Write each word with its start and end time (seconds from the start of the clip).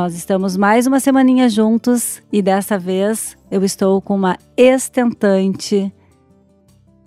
Nós 0.00 0.14
estamos 0.14 0.56
mais 0.56 0.86
uma 0.86 1.00
semaninha 1.00 1.48
juntos 1.48 2.22
e 2.32 2.40
dessa 2.40 2.78
vez 2.78 3.36
eu 3.50 3.64
estou 3.64 4.00
com 4.00 4.14
uma 4.14 4.38
estentante. 4.56 5.92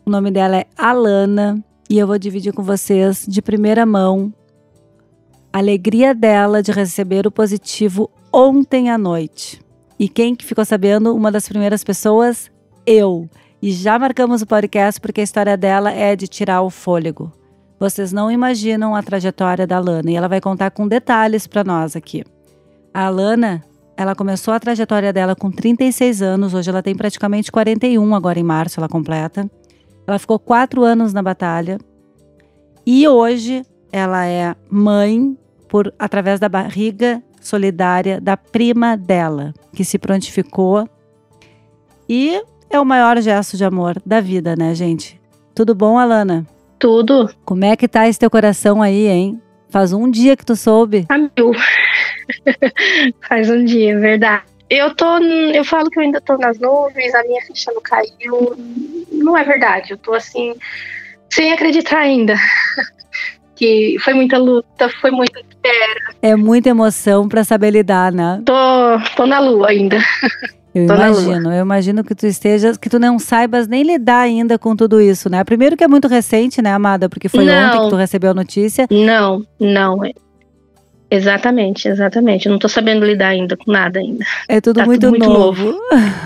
O 0.05 0.09
nome 0.09 0.29
dela 0.29 0.57
é 0.57 0.65
Alana 0.77 1.63
e 1.89 1.97
eu 1.97 2.05
vou 2.05 2.19
dividir 2.19 2.51
com 2.51 2.61
vocês 2.61 3.25
de 3.25 3.41
primeira 3.41 3.85
mão 3.85 4.33
a 5.53 5.59
alegria 5.59 6.13
dela 6.13 6.61
de 6.61 6.73
receber 6.73 7.25
o 7.25 7.31
positivo 7.31 8.11
ontem 8.29 8.89
à 8.89 8.97
noite. 8.97 9.61
E 9.97 10.09
quem 10.09 10.35
que 10.35 10.45
ficou 10.45 10.65
sabendo? 10.65 11.15
Uma 11.15 11.31
das 11.31 11.47
primeiras 11.47 11.85
pessoas? 11.85 12.51
Eu. 12.85 13.29
E 13.61 13.71
já 13.71 13.97
marcamos 13.97 14.41
o 14.41 14.45
podcast 14.45 14.99
porque 14.99 15.21
a 15.21 15.23
história 15.23 15.55
dela 15.55 15.91
é 15.91 16.13
de 16.13 16.27
tirar 16.27 16.61
o 16.61 16.69
fôlego. 16.69 17.31
Vocês 17.79 18.11
não 18.11 18.29
imaginam 18.29 18.93
a 18.93 19.01
trajetória 19.01 19.65
da 19.65 19.77
Alana 19.77 20.11
e 20.11 20.15
ela 20.15 20.27
vai 20.27 20.41
contar 20.41 20.71
com 20.71 20.85
detalhes 20.85 21.47
para 21.47 21.63
nós 21.63 21.95
aqui. 21.95 22.25
A 22.93 23.05
Alana, 23.05 23.63
ela 23.95 24.15
começou 24.15 24.53
a 24.53 24.59
trajetória 24.59 25.13
dela 25.13 25.35
com 25.35 25.49
36 25.49 26.21
anos, 26.21 26.53
hoje 26.53 26.69
ela 26.69 26.83
tem 26.83 26.95
praticamente 26.95 27.51
41, 27.51 28.15
agora 28.15 28.39
em 28.39 28.43
março 28.43 28.79
ela 28.79 28.89
completa. 28.89 29.49
Ela 30.05 30.19
ficou 30.19 30.37
quatro 30.37 30.83
anos 30.83 31.13
na 31.13 31.21
batalha 31.23 31.77
e 32.85 33.07
hoje 33.07 33.63
ela 33.91 34.25
é 34.25 34.55
mãe 34.69 35.37
por 35.69 35.93
através 35.97 36.39
da 36.39 36.49
barriga 36.49 37.23
solidária 37.39 38.19
da 38.19 38.35
prima 38.35 38.97
dela, 38.97 39.53
que 39.73 39.85
se 39.85 39.97
prontificou. 39.97 40.87
E 42.09 42.41
é 42.69 42.79
o 42.79 42.85
maior 42.85 43.21
gesto 43.21 43.55
de 43.55 43.63
amor 43.63 44.01
da 44.05 44.19
vida, 44.19 44.55
né, 44.55 44.75
gente? 44.75 45.19
Tudo 45.55 45.73
bom, 45.73 45.97
Alana? 45.97 46.45
Tudo. 46.77 47.29
Como 47.45 47.63
é 47.63 47.75
que 47.75 47.87
tá 47.87 48.07
esse 48.07 48.19
teu 48.19 48.29
coração 48.29 48.81
aí, 48.81 49.07
hein? 49.07 49.41
Faz 49.69 49.93
um 49.93 50.09
dia 50.09 50.35
que 50.35 50.45
tu 50.45 50.55
soube. 50.55 51.05
A 51.07 51.17
mil. 51.17 51.51
Faz 53.27 53.49
um 53.49 53.63
dia, 53.63 53.99
verdade. 53.99 54.43
Eu 54.69 54.95
tô. 54.95 55.17
Eu 55.17 55.65
falo 55.65 55.89
que 55.89 55.99
eu 55.99 56.03
ainda 56.03 56.21
tô 56.21 56.37
nas 56.37 56.57
nuvens, 56.57 57.13
a 57.13 57.23
minha 57.23 57.41
ficha 57.41 57.71
não 57.71 57.81
caiu. 57.81 58.55
Não 59.11 59.37
é 59.37 59.43
verdade. 59.43 59.91
Eu 59.91 59.97
tô 59.97 60.13
assim, 60.13 60.55
sem 61.29 61.51
acreditar 61.51 61.99
ainda. 61.99 62.35
que 63.55 63.97
foi 63.99 64.13
muita 64.13 64.37
luta, 64.37 64.89
foi 65.01 65.11
muita 65.11 65.39
espera. 65.39 66.15
É 66.21 66.35
muita 66.35 66.69
emoção 66.69 67.27
para 67.27 67.43
saber 67.43 67.69
lidar, 67.69 68.11
né? 68.11 68.41
Tô, 68.45 68.53
tô 69.15 69.25
na 69.27 69.39
lua 69.39 69.69
ainda. 69.69 69.97
Eu 70.73 70.87
Tô 70.87 70.95
imagino, 70.95 71.53
eu 71.53 71.61
imagino 71.61 72.01
que 72.01 72.15
tu 72.15 72.25
estejas, 72.25 72.77
que 72.77 72.89
tu 72.89 72.97
não 72.97 73.19
saibas 73.19 73.67
nem 73.67 73.83
lidar 73.83 74.21
ainda 74.21 74.57
com 74.57 74.73
tudo 74.73 75.01
isso, 75.01 75.29
né? 75.29 75.43
Primeiro 75.43 75.75
que 75.75 75.83
é 75.83 75.87
muito 75.87 76.07
recente, 76.07 76.61
né, 76.61 76.71
amada? 76.71 77.09
Porque 77.09 77.27
foi 77.27 77.43
Não. 77.43 77.67
ontem 77.67 77.83
que 77.83 77.89
tu 77.89 77.95
recebeu 77.97 78.31
a 78.31 78.33
notícia. 78.33 78.87
Não, 78.89 79.45
não. 79.59 79.99
Exatamente, 81.13 81.89
exatamente. 81.89 82.45
Eu 82.45 82.53
não 82.53 82.57
tô 82.59 82.69
sabendo 82.69 83.05
lidar 83.05 83.27
ainda 83.27 83.57
com 83.57 83.69
nada 83.69 83.99
ainda. 83.99 84.23
É 84.47 84.61
tudo 84.61 84.77
Tá 84.77 84.85
muito, 84.85 85.01
tudo 85.01 85.09
muito 85.09 85.25
novo. 85.27 85.75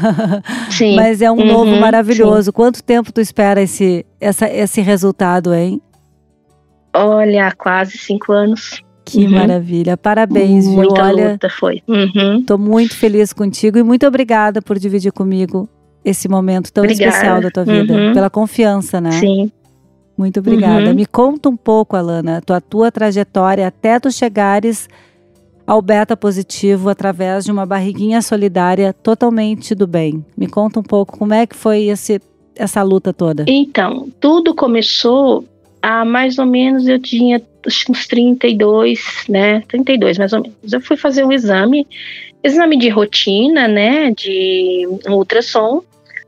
Sim. 0.69 0.95
Mas 0.95 1.23
é 1.23 1.31
um 1.31 1.39
Uhum, 1.39 1.45
novo 1.47 1.75
maravilhoso. 1.77 2.53
Quanto 2.53 2.83
tempo 2.83 3.11
tu 3.11 3.19
espera 3.19 3.59
esse, 3.61 4.05
essa, 4.22 4.47
esse 4.47 4.81
resultado, 4.81 5.53
hein? 5.55 5.81
Olha, 6.94 7.52
quase 7.58 7.97
cinco 7.97 8.31
anos. 8.31 8.82
Que 9.04 9.26
Uhum. 9.26 9.32
maravilha. 9.32 9.98
Parabéns, 9.98 10.65
viu? 10.65 10.76
Muita 10.76 11.04
Olha, 11.04 11.31
luta 11.31 11.49
foi. 11.49 11.81
Uhum. 11.87 12.43
tô 12.45 12.58
muito 12.58 12.95
feliz 12.95 13.33
contigo 13.33 13.77
e 13.80 13.83
muito 13.83 14.05
obrigada 14.05 14.61
por 14.61 14.77
dividir 14.80 15.11
comigo 15.11 15.67
esse 16.04 16.27
momento 16.27 16.71
tão 16.71 16.83
Obrigada. 16.83 17.10
especial 17.11 17.42
da 17.42 17.49
tua 17.49 17.65
vida. 17.65 17.92
Uhum. 17.93 18.14
Pela 18.14 18.30
confiança, 18.30 19.02
né? 19.02 19.11
Sim. 19.11 19.52
Muito 20.17 20.39
obrigada. 20.39 20.89
Uhum. 20.89 20.95
Me 20.95 21.05
conta 21.05 21.49
um 21.49 21.58
pouco, 21.58 21.95
Alana, 21.95 22.42
tua 22.42 22.61
tua 22.61 22.92
trajetória 22.92 23.67
até 23.67 23.99
tu 23.99 24.11
chegares 24.11 24.87
ao 25.67 25.81
beta 25.81 26.15
positivo 26.15 26.89
através 26.89 27.45
de 27.45 27.52
uma 27.52 27.65
barriguinha 27.65 28.21
solidária 28.21 28.93
totalmente 28.93 29.73
do 29.73 29.87
bem. 29.87 30.23
Me 30.37 30.48
conta 30.48 30.80
um 30.80 30.83
pouco 30.83 31.17
como 31.17 31.33
é 31.33 31.45
que 31.45 31.55
foi 31.55 31.86
esse, 31.86 32.21
essa 32.55 32.83
luta 32.83 33.11
toda. 33.11 33.45
Então, 33.48 34.08
tudo 34.20 34.54
começou 34.54 35.43
há 35.81 36.05
mais 36.05 36.37
ou 36.37 36.45
menos, 36.45 36.87
eu 36.87 36.99
tinha 36.99 37.42
uns 37.89 38.08
32, 38.08 39.25
né? 39.27 39.61
32 39.67 40.17
mais 40.17 40.33
ou 40.33 40.42
menos. 40.42 40.71
Eu 40.71 40.81
fui 40.81 40.98
fazer 40.98 41.25
um 41.25 41.31
exame, 41.31 41.87
exame 42.43 42.77
de 42.77 42.89
rotina, 42.89 43.67
né? 43.67 44.11
De 44.11 44.87
um 45.08 45.14
ultrassom. 45.14 45.81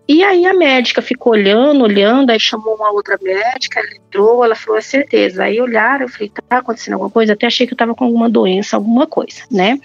E 0.07 0.23
aí 0.23 0.45
a 0.45 0.53
médica 0.53 1.01
ficou 1.01 1.33
olhando, 1.33 1.83
olhando, 1.83 2.29
aí 2.29 2.39
chamou 2.39 2.75
uma 2.75 2.91
outra 2.91 3.17
médica, 3.21 3.81
ela 3.81 3.89
entrou, 3.93 4.43
ela 4.43 4.55
falou, 4.55 4.77
é 4.77 4.81
certeza. 4.81 5.43
Aí 5.43 5.59
olharam, 5.59 6.05
eu 6.05 6.09
falei, 6.09 6.31
tá 6.47 6.59
acontecendo 6.59 6.93
alguma 6.93 7.09
coisa? 7.09 7.33
Até 7.33 7.45
achei 7.45 7.67
que 7.67 7.73
eu 7.73 7.77
tava 7.77 7.93
com 7.93 8.05
alguma 8.05 8.29
doença, 8.29 8.77
alguma 8.77 9.05
coisa, 9.05 9.41
né? 9.51 9.77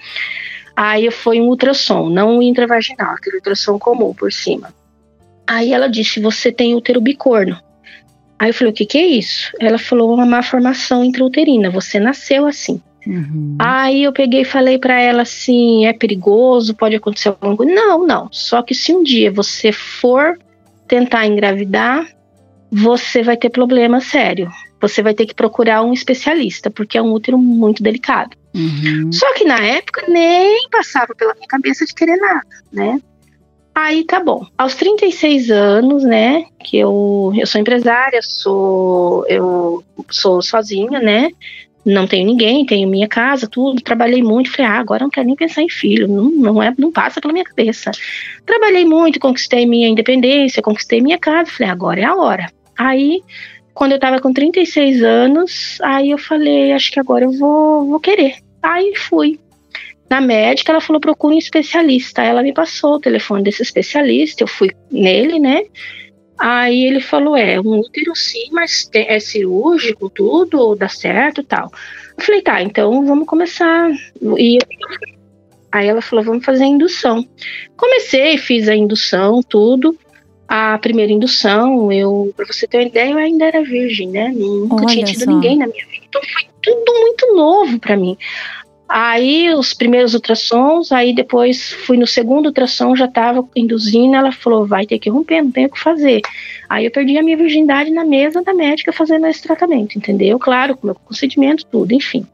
Aí 0.77 1.11
foi 1.11 1.41
um 1.41 1.49
ultrassom, 1.49 2.09
não 2.09 2.39
um 2.39 2.43
intravaginal, 2.43 3.15
aquele 3.15 3.37
ultrassom 3.37 3.79
comum 3.79 4.15
por 4.15 4.33
cima. 4.33 4.73
Aí 5.47 5.73
ela 5.73 5.89
disse, 5.89 6.21
você 6.21 6.53
tem 6.53 6.75
útero 6.75 7.01
bicorno. 7.01 7.59
Aí 8.39 8.51
eu 8.51 8.55
falei, 8.55 8.73
o 8.73 8.75
que 8.75 8.87
que 8.87 8.99
é 8.99 9.07
isso? 9.07 9.53
Ela 9.61 9.79
falou, 9.79 10.15
uma 10.15 10.25
má 10.25 10.43
formação 10.43 11.05
intrauterina, 11.05 11.69
você 11.69 11.99
nasceu 11.99 12.47
assim. 12.47 12.81
Uhum. 13.07 13.57
Aí 13.59 14.05
eu 14.05 14.13
peguei 14.13 14.43
e 14.43 14.45
falei 14.45 14.79
pra 14.79 14.99
ela 15.01 15.23
assim, 15.23 15.87
é 15.87 15.93
perigoso, 15.93 16.75
pode 16.75 16.97
acontecer 16.97 17.29
alguma 17.29 17.57
coisa. 17.57 17.73
Não, 17.73 18.07
não. 18.07 18.29
Só 18.31 18.63
que 18.63 18.75
se 18.75 18.93
um 18.93 19.03
dia 19.03 19.31
você 19.31 19.73
for 19.73 20.39
tentar 20.87 21.27
engravidar, 21.27 22.07
você 22.71 23.23
vai 23.23 23.37
ter 23.37 23.51
problema 23.51 24.01
sério. 24.01 24.51
Você 24.81 25.03
vai 25.03 25.15
ter 25.15 25.27
que 25.27 25.35
procurar 25.35 25.83
um 25.83 25.93
especialista, 25.93 26.71
porque 26.71 26.99
é 26.99 27.03
um 27.03 27.13
útero 27.13 27.39
muito 27.39 27.83
delicado. 27.83 28.37
Uhum. 28.55 29.11
Só 29.13 29.33
que 29.35 29.45
na 29.45 29.59
época 29.59 30.05
nem 30.09 30.69
passava 30.71 31.15
pela 31.15 31.35
minha 31.35 31.47
cabeça 31.47 31.87
de 31.87 31.95
querer 31.95 32.17
nada, 32.17 32.47
né? 32.73 33.01
Aí 33.75 34.05
tá 34.05 34.21
bom. 34.21 34.47
Aos 34.59 34.75
36 34.75 35.51
anos, 35.51 36.03
né, 36.03 36.45
que 36.63 36.77
eu, 36.77 37.33
eu 37.35 37.47
sou 37.47 37.61
empresária, 37.61 38.21
sou 38.23 39.25
eu 39.29 39.83
sou 40.11 40.43
sozinha, 40.43 41.01
né? 41.01 41.31
Não 41.85 42.07
tenho 42.07 42.27
ninguém, 42.27 42.65
tenho 42.65 42.89
minha 42.89 43.09
casa, 43.09 43.49
tudo, 43.49 43.83
trabalhei 43.83 44.23
muito, 44.23 44.53
falei: 44.53 44.71
"Ah, 44.71 44.79
agora 44.79 45.03
não 45.03 45.11
quero 45.11 45.27
nem 45.27 45.37
pensar 45.37 45.63
em 45.63 45.69
filho, 45.69 46.07
não, 46.07 46.31
não 46.31 46.63
é, 46.63 46.73
não 46.79 46.93
passa 46.93 47.21
pela 47.21 47.33
minha 47.33 47.45
cabeça". 47.45 47.91
Trabalhei 48.47 48.85
muito, 48.85 49.19
conquistei 49.19 49.67
minha 49.67 49.89
independência, 49.89 50.63
conquistei 50.63 51.01
minha 51.01 51.19
casa, 51.19 51.51
falei: 51.51 51.73
"Agora 51.73 52.01
é 52.01 52.05
a 52.05 52.15
hora". 52.15 52.53
Aí 52.79 53.23
quando 53.75 53.93
eu 53.93 53.99
tava 53.99 54.21
com 54.21 54.33
36 54.33 55.03
anos, 55.03 55.79
aí 55.83 56.11
eu 56.11 56.19
falei, 56.19 56.73
acho 56.73 56.91
que 56.91 57.01
agora 57.01 57.25
eu 57.25 57.33
vou, 57.33 57.87
vou 57.87 58.01
querer. 58.01 58.37
Aí 58.63 58.95
fui 58.97 59.41
na 60.11 60.21
médica, 60.21 60.73
ela 60.73 60.81
falou, 60.81 61.01
procura 61.01 61.35
um 61.35 61.39
especialista. 61.39 62.23
Aí 62.23 62.29
ela 62.29 62.43
me 62.43 62.53
passou 62.53 62.95
o 62.95 63.01
telefone 63.01 63.43
desse 63.43 63.63
especialista, 63.63 64.43
eu 64.43 64.47
fui 64.47 64.71
nele, 64.91 65.39
né? 65.39 65.63
Aí 66.45 66.87
ele 66.87 66.99
falou, 66.99 67.37
é, 67.37 67.61
um 67.61 67.79
útero 67.79 68.17
sim, 68.17 68.49
mas 68.51 68.85
tem- 68.85 69.07
é 69.09 69.21
cirúrgico, 69.21 70.11
tudo, 70.11 70.75
dá 70.75 70.89
certo 70.89 71.41
e 71.41 71.45
tal. 71.45 71.71
Eu 72.19 72.25
falei, 72.25 72.43
tá, 72.43 72.61
então 72.61 73.07
vamos 73.07 73.29
começar. 73.29 73.89
E 74.37 74.59
aí 75.71 75.87
ela 75.87 76.03
falou, 76.03 76.25
vamos 76.25 76.45
fazer 76.45 76.65
a 76.65 76.67
indução. 76.67 77.25
Comecei, 77.77 78.37
fiz 78.39 78.69
a 78.69 78.75
indução, 78.75 79.41
tudo. 79.41 79.97
A 80.49 80.77
primeira 80.79 81.13
indução, 81.13 81.93
eu, 81.93 82.35
pra 82.37 82.45
você 82.45 82.67
ter 82.67 82.79
uma 82.79 82.87
ideia, 82.89 83.13
eu 83.13 83.19
ainda 83.19 83.45
era 83.45 83.63
virgem, 83.63 84.09
né? 84.09 84.33
Nunca 84.35 84.85
tinha 84.87 85.05
Olha 85.05 85.13
tido 85.13 85.25
só. 85.25 85.31
ninguém 85.31 85.57
na 85.57 85.69
minha 85.69 85.87
vida. 85.87 86.05
Então 86.09 86.21
foi 86.23 86.49
tudo 86.61 86.93
muito 87.01 87.35
novo 87.37 87.79
pra 87.79 87.97
mim. 87.97 88.19
Aí 88.95 89.49
os 89.55 89.73
primeiros 89.73 90.13
ultrassons, 90.13 90.93
aí 90.93 91.15
depois 91.15 91.73
fui 91.73 91.97
no 91.97 92.07
segundo 92.07 92.45
ultrassom, 92.49 92.95
já 92.95 93.09
tava 93.09 93.43
induzindo, 93.57 94.15
ela 94.15 94.31
falou, 94.31 94.67
vai 94.67 94.85
ter 94.85 94.99
que 94.99 95.09
romper, 95.09 95.41
não 95.41 95.51
tem 95.51 95.65
o 95.65 95.71
que 95.71 95.81
fazer. 95.81 96.21
Aí 96.69 96.85
eu 96.85 96.91
perdi 96.91 97.17
a 97.17 97.23
minha 97.23 97.39
virgindade 97.39 97.91
na 97.91 98.05
mesa 98.05 98.43
da 98.43 98.53
médica 98.53 98.93
fazendo 98.93 99.27
esse 99.27 99.43
tratamento, 99.43 99.97
entendeu? 99.97 100.39
Claro, 100.39 100.77
com 100.77 100.89
meu 100.89 100.95
consentimento, 100.95 101.65
tudo, 101.65 101.95
enfim. 101.95 102.27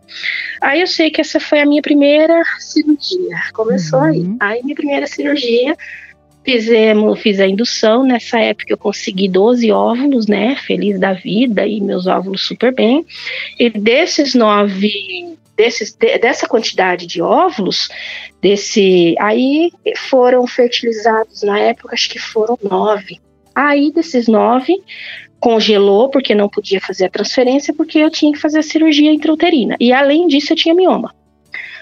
Aí 0.60 0.80
eu 0.80 0.88
sei 0.88 1.12
que 1.12 1.20
essa 1.20 1.38
foi 1.38 1.60
a 1.60 1.66
minha 1.66 1.80
primeira 1.80 2.42
cirurgia, 2.58 3.36
começou 3.52 4.00
Uhum. 4.00 4.04
aí. 4.06 4.36
Aí 4.40 4.62
minha 4.64 4.74
primeira 4.74 5.06
cirurgia, 5.06 5.76
fizemos, 6.44 7.20
fiz 7.20 7.38
a 7.38 7.46
indução, 7.46 8.02
nessa 8.02 8.40
época 8.40 8.72
eu 8.72 8.78
consegui 8.78 9.28
12 9.28 9.70
óvulos, 9.70 10.26
né, 10.26 10.56
feliz 10.56 10.98
da 10.98 11.12
vida, 11.12 11.64
e 11.64 11.80
meus 11.80 12.08
óvulos 12.08 12.44
super 12.44 12.74
bem. 12.74 13.06
E 13.60 13.70
desses 13.70 14.34
nove 14.34 15.37
desses, 15.58 15.92
de- 15.92 16.18
dessa 16.18 16.46
quantidade 16.46 17.04
de 17.04 17.20
óvulos, 17.20 17.88
desse 18.40 19.16
aí 19.18 19.72
foram 20.08 20.46
fertilizados 20.46 21.42
na 21.42 21.58
época, 21.58 21.94
acho 21.94 22.08
que 22.08 22.20
foram 22.20 22.56
nove. 22.62 23.20
Aí, 23.52 23.92
desses 23.92 24.28
nove, 24.28 24.80
congelou, 25.40 26.08
porque 26.08 26.32
não 26.32 26.48
podia 26.48 26.80
fazer 26.80 27.06
a 27.06 27.10
transferência, 27.10 27.74
porque 27.74 27.98
eu 27.98 28.08
tinha 28.08 28.32
que 28.32 28.38
fazer 28.38 28.60
a 28.60 28.62
cirurgia 28.62 29.12
intrauterina. 29.12 29.76
E 29.80 29.92
além 29.92 30.28
disso, 30.28 30.52
eu 30.52 30.56
tinha 30.56 30.74
mioma. 30.74 31.12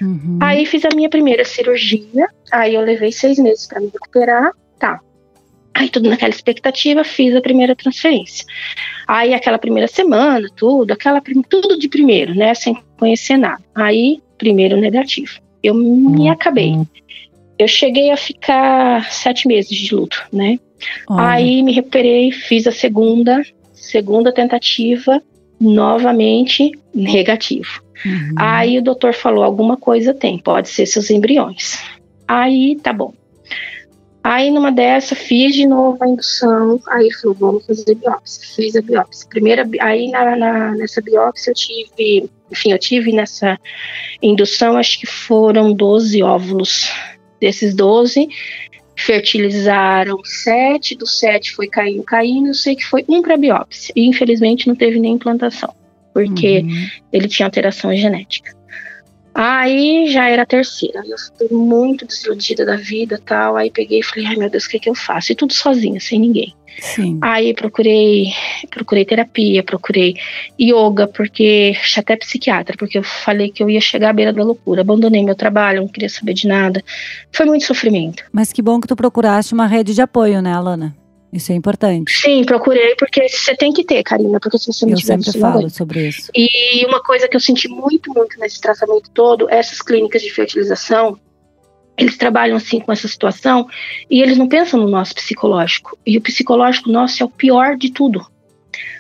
Uhum. 0.00 0.38
Aí 0.40 0.64
fiz 0.64 0.82
a 0.87 0.94
minha 0.94 1.11
primeira 1.11 1.44
cirurgia, 1.44 2.26
aí 2.50 2.75
eu 2.75 2.81
levei 2.81 3.12
seis 3.12 3.38
meses 3.38 3.67
para 3.67 3.81
me 3.81 3.90
recuperar, 3.93 4.52
tá. 4.78 5.00
Aí 5.76 5.90
tudo 5.90 6.08
naquela 6.08 6.31
expectativa, 6.31 7.05
fiz 7.05 7.37
a 7.37 7.40
primeira 7.43 7.76
transferência. 7.76 8.46
Aí 9.06 9.34
aquela 9.34 9.58
primeira 9.58 9.87
semana, 9.87 10.49
tudo, 10.56 10.90
aquela 10.90 11.20
tudo 11.50 11.78
de 11.78 11.87
primeiro, 11.87 12.34
né, 12.34 12.55
sem 12.55 12.78
conhecer 12.99 13.37
nada. 13.37 13.62
Aí 13.75 14.23
primeiro 14.38 14.78
negativo. 14.78 15.38
Eu 15.62 15.75
me 15.75 16.31
acabei. 16.31 16.75
Eu 17.58 17.69
cheguei 17.69 18.11
a 18.11 18.17
ficar 18.17 19.12
sete 19.12 19.46
meses 19.46 19.76
de 19.76 19.94
luto, 19.94 20.26
né? 20.32 20.58
Olha. 21.08 21.28
Aí 21.28 21.62
me 21.62 21.73
recuperei, 21.73 22.32
fiz 22.32 22.67
a 22.67 22.73
segunda, 22.73 23.43
segunda 23.75 24.32
tentativa, 24.32 25.23
novamente 25.61 26.70
negativo. 26.94 27.82
Uhum. 28.05 28.34
Aí 28.38 28.78
o 28.78 28.82
doutor 28.82 29.12
falou: 29.12 29.44
alguma 29.44 29.76
coisa 29.76 30.14
tem, 30.14 30.38
pode 30.38 30.70
ser 30.70 30.87
seus 30.87 31.11
embriões. 31.11 31.82
Aí 32.26 32.76
tá 32.82 32.94
bom. 32.94 33.12
Aí 34.28 34.50
numa 34.50 34.73
dessa 34.73 35.14
fiz 35.14 35.55
de 35.55 35.64
novo 35.64 36.02
a 36.02 36.08
indução, 36.08 36.81
aí 36.88 37.12
falou, 37.12 37.37
vamos 37.38 37.64
fazer 37.64 37.94
biópsia. 37.94 38.56
Fiz 38.56 38.75
a 38.75 38.82
biópsia. 38.82 39.28
Primeira, 39.28 39.64
aí 39.81 40.11
na, 40.11 40.34
na, 40.34 40.73
nessa 40.73 41.00
biópsia 41.00 41.52
eu 41.52 41.55
tive, 41.55 42.28
enfim, 42.50 42.73
eu 42.73 42.78
tive 42.78 43.12
nessa 43.12 43.56
indução, 44.20 44.76
acho 44.76 44.99
que 44.99 45.06
foram 45.06 45.73
12 45.73 46.25
óvulos. 46.25 46.90
Desses 47.40 47.73
12, 47.73 48.28
fertilizaram 48.96 50.19
sete, 50.25 50.96
dos 50.96 51.20
sete 51.20 51.55
foi 51.55 51.69
caindo, 51.69 52.02
caindo, 52.02 52.49
eu 52.49 52.55
sei 52.55 52.75
que 52.75 52.84
foi 52.84 53.05
um 53.08 53.23
para 53.23 53.37
biópsia. 53.37 53.93
E 53.94 54.08
infelizmente 54.08 54.67
não 54.67 54.75
teve 54.75 54.99
nem 54.99 55.12
implantação, 55.12 55.73
porque 56.12 56.62
uhum. 56.62 56.88
ele 57.12 57.28
tinha 57.28 57.46
alteração 57.46 57.94
genética. 57.94 58.56
Aí 59.38 60.09
já 60.11 60.31
era 60.31 60.43
a 60.43 60.47
terceira. 60.47 61.03
Eu 61.06 61.19
fiquei 61.19 61.55
muito 61.55 62.06
desiludida 62.06 62.65
da 62.65 62.77
vida 62.77 63.21
tal. 63.23 63.55
Aí 63.55 63.71
peguei 63.71 64.00
e 64.00 64.03
falei, 64.03 64.27
ai 64.27 64.37
meu 64.37 64.49
Deus, 64.49 64.65
o 64.65 64.69
que, 64.71 64.79
é 64.79 64.81
que 64.81 64.88
eu 64.88 64.94
faço? 64.94 65.31
E 65.31 65.35
tudo 65.35 65.53
sozinha, 65.53 66.00
sem 66.00 66.19
ninguém. 66.19 66.55
Sim. 66.81 67.19
Aí 67.21 67.53
procurei, 67.53 68.33
procurei 68.71 69.05
terapia, 69.05 69.62
procurei 69.62 70.15
yoga, 70.59 71.06
porque 71.06 71.75
até 71.99 72.17
psiquiatra, 72.17 72.77
porque 72.79 72.97
eu 72.97 73.03
falei 73.03 73.50
que 73.50 73.62
eu 73.62 73.69
ia 73.69 73.81
chegar 73.81 74.11
à 74.11 74.12
beira 74.15 74.33
da 74.33 74.43
loucura. 74.43 74.81
Abandonei 74.81 75.23
meu 75.23 75.35
trabalho, 75.35 75.83
não 75.83 75.88
queria 75.88 76.09
saber 76.09 76.33
de 76.33 76.49
nada. 76.49 76.83
Foi 77.31 77.44
muito 77.44 77.67
sofrimento. 77.67 78.25
Mas 78.33 78.55
que 78.55 78.62
bom 78.62 78.81
que 78.81 78.88
tu 78.88 78.97
procuraste 78.97 79.53
uma 79.53 79.67
rede 79.67 79.93
de 79.93 80.00
apoio, 80.00 80.41
né, 80.41 80.55
Alana? 80.55 80.97
Isso 81.32 81.52
é 81.52 81.55
importante. 81.55 82.17
Sim, 82.17 82.44
procurei, 82.44 82.94
porque 82.96 83.28
você 83.28 83.55
tem 83.56 83.73
que 83.73 83.84
ter, 83.84 84.02
Karina, 84.02 84.38
porque 84.40 84.58
se 84.58 84.67
você 84.67 84.87
não 84.87 84.93
eu 84.93 84.99
tiver, 84.99 85.20
sempre 85.20 85.40
falo 85.40 85.69
sobre 85.69 86.08
isso. 86.08 86.31
E 86.34 86.84
uma 86.87 87.02
coisa 87.02 87.28
que 87.28 87.37
eu 87.37 87.40
senti 87.40 87.69
muito, 87.69 88.12
muito 88.14 88.38
nesse 88.38 88.61
tratamento 88.61 89.11
todo, 89.11 89.50
essas 89.50 89.82
clínicas 89.82 90.23
de 90.23 90.31
fertilização, 90.32 91.19
eles 91.96 92.17
trabalham 92.17 92.56
assim 92.56 92.78
com 92.81 92.93
essa 92.93 93.08
situação 93.08 93.67
e 94.11 94.23
eles 94.23 94.37
não 94.37 94.49
pensam 94.49 94.81
no 94.81 94.88
nosso 94.88 95.14
psicológico. 95.14 95.99
E 96.06 96.17
o 96.17 96.20
psicológico 96.20 96.90
nosso 96.90 97.23
é 97.23 97.26
o 97.26 97.31
pior 97.31 97.76
de 97.76 97.90
tudo. 97.90 98.26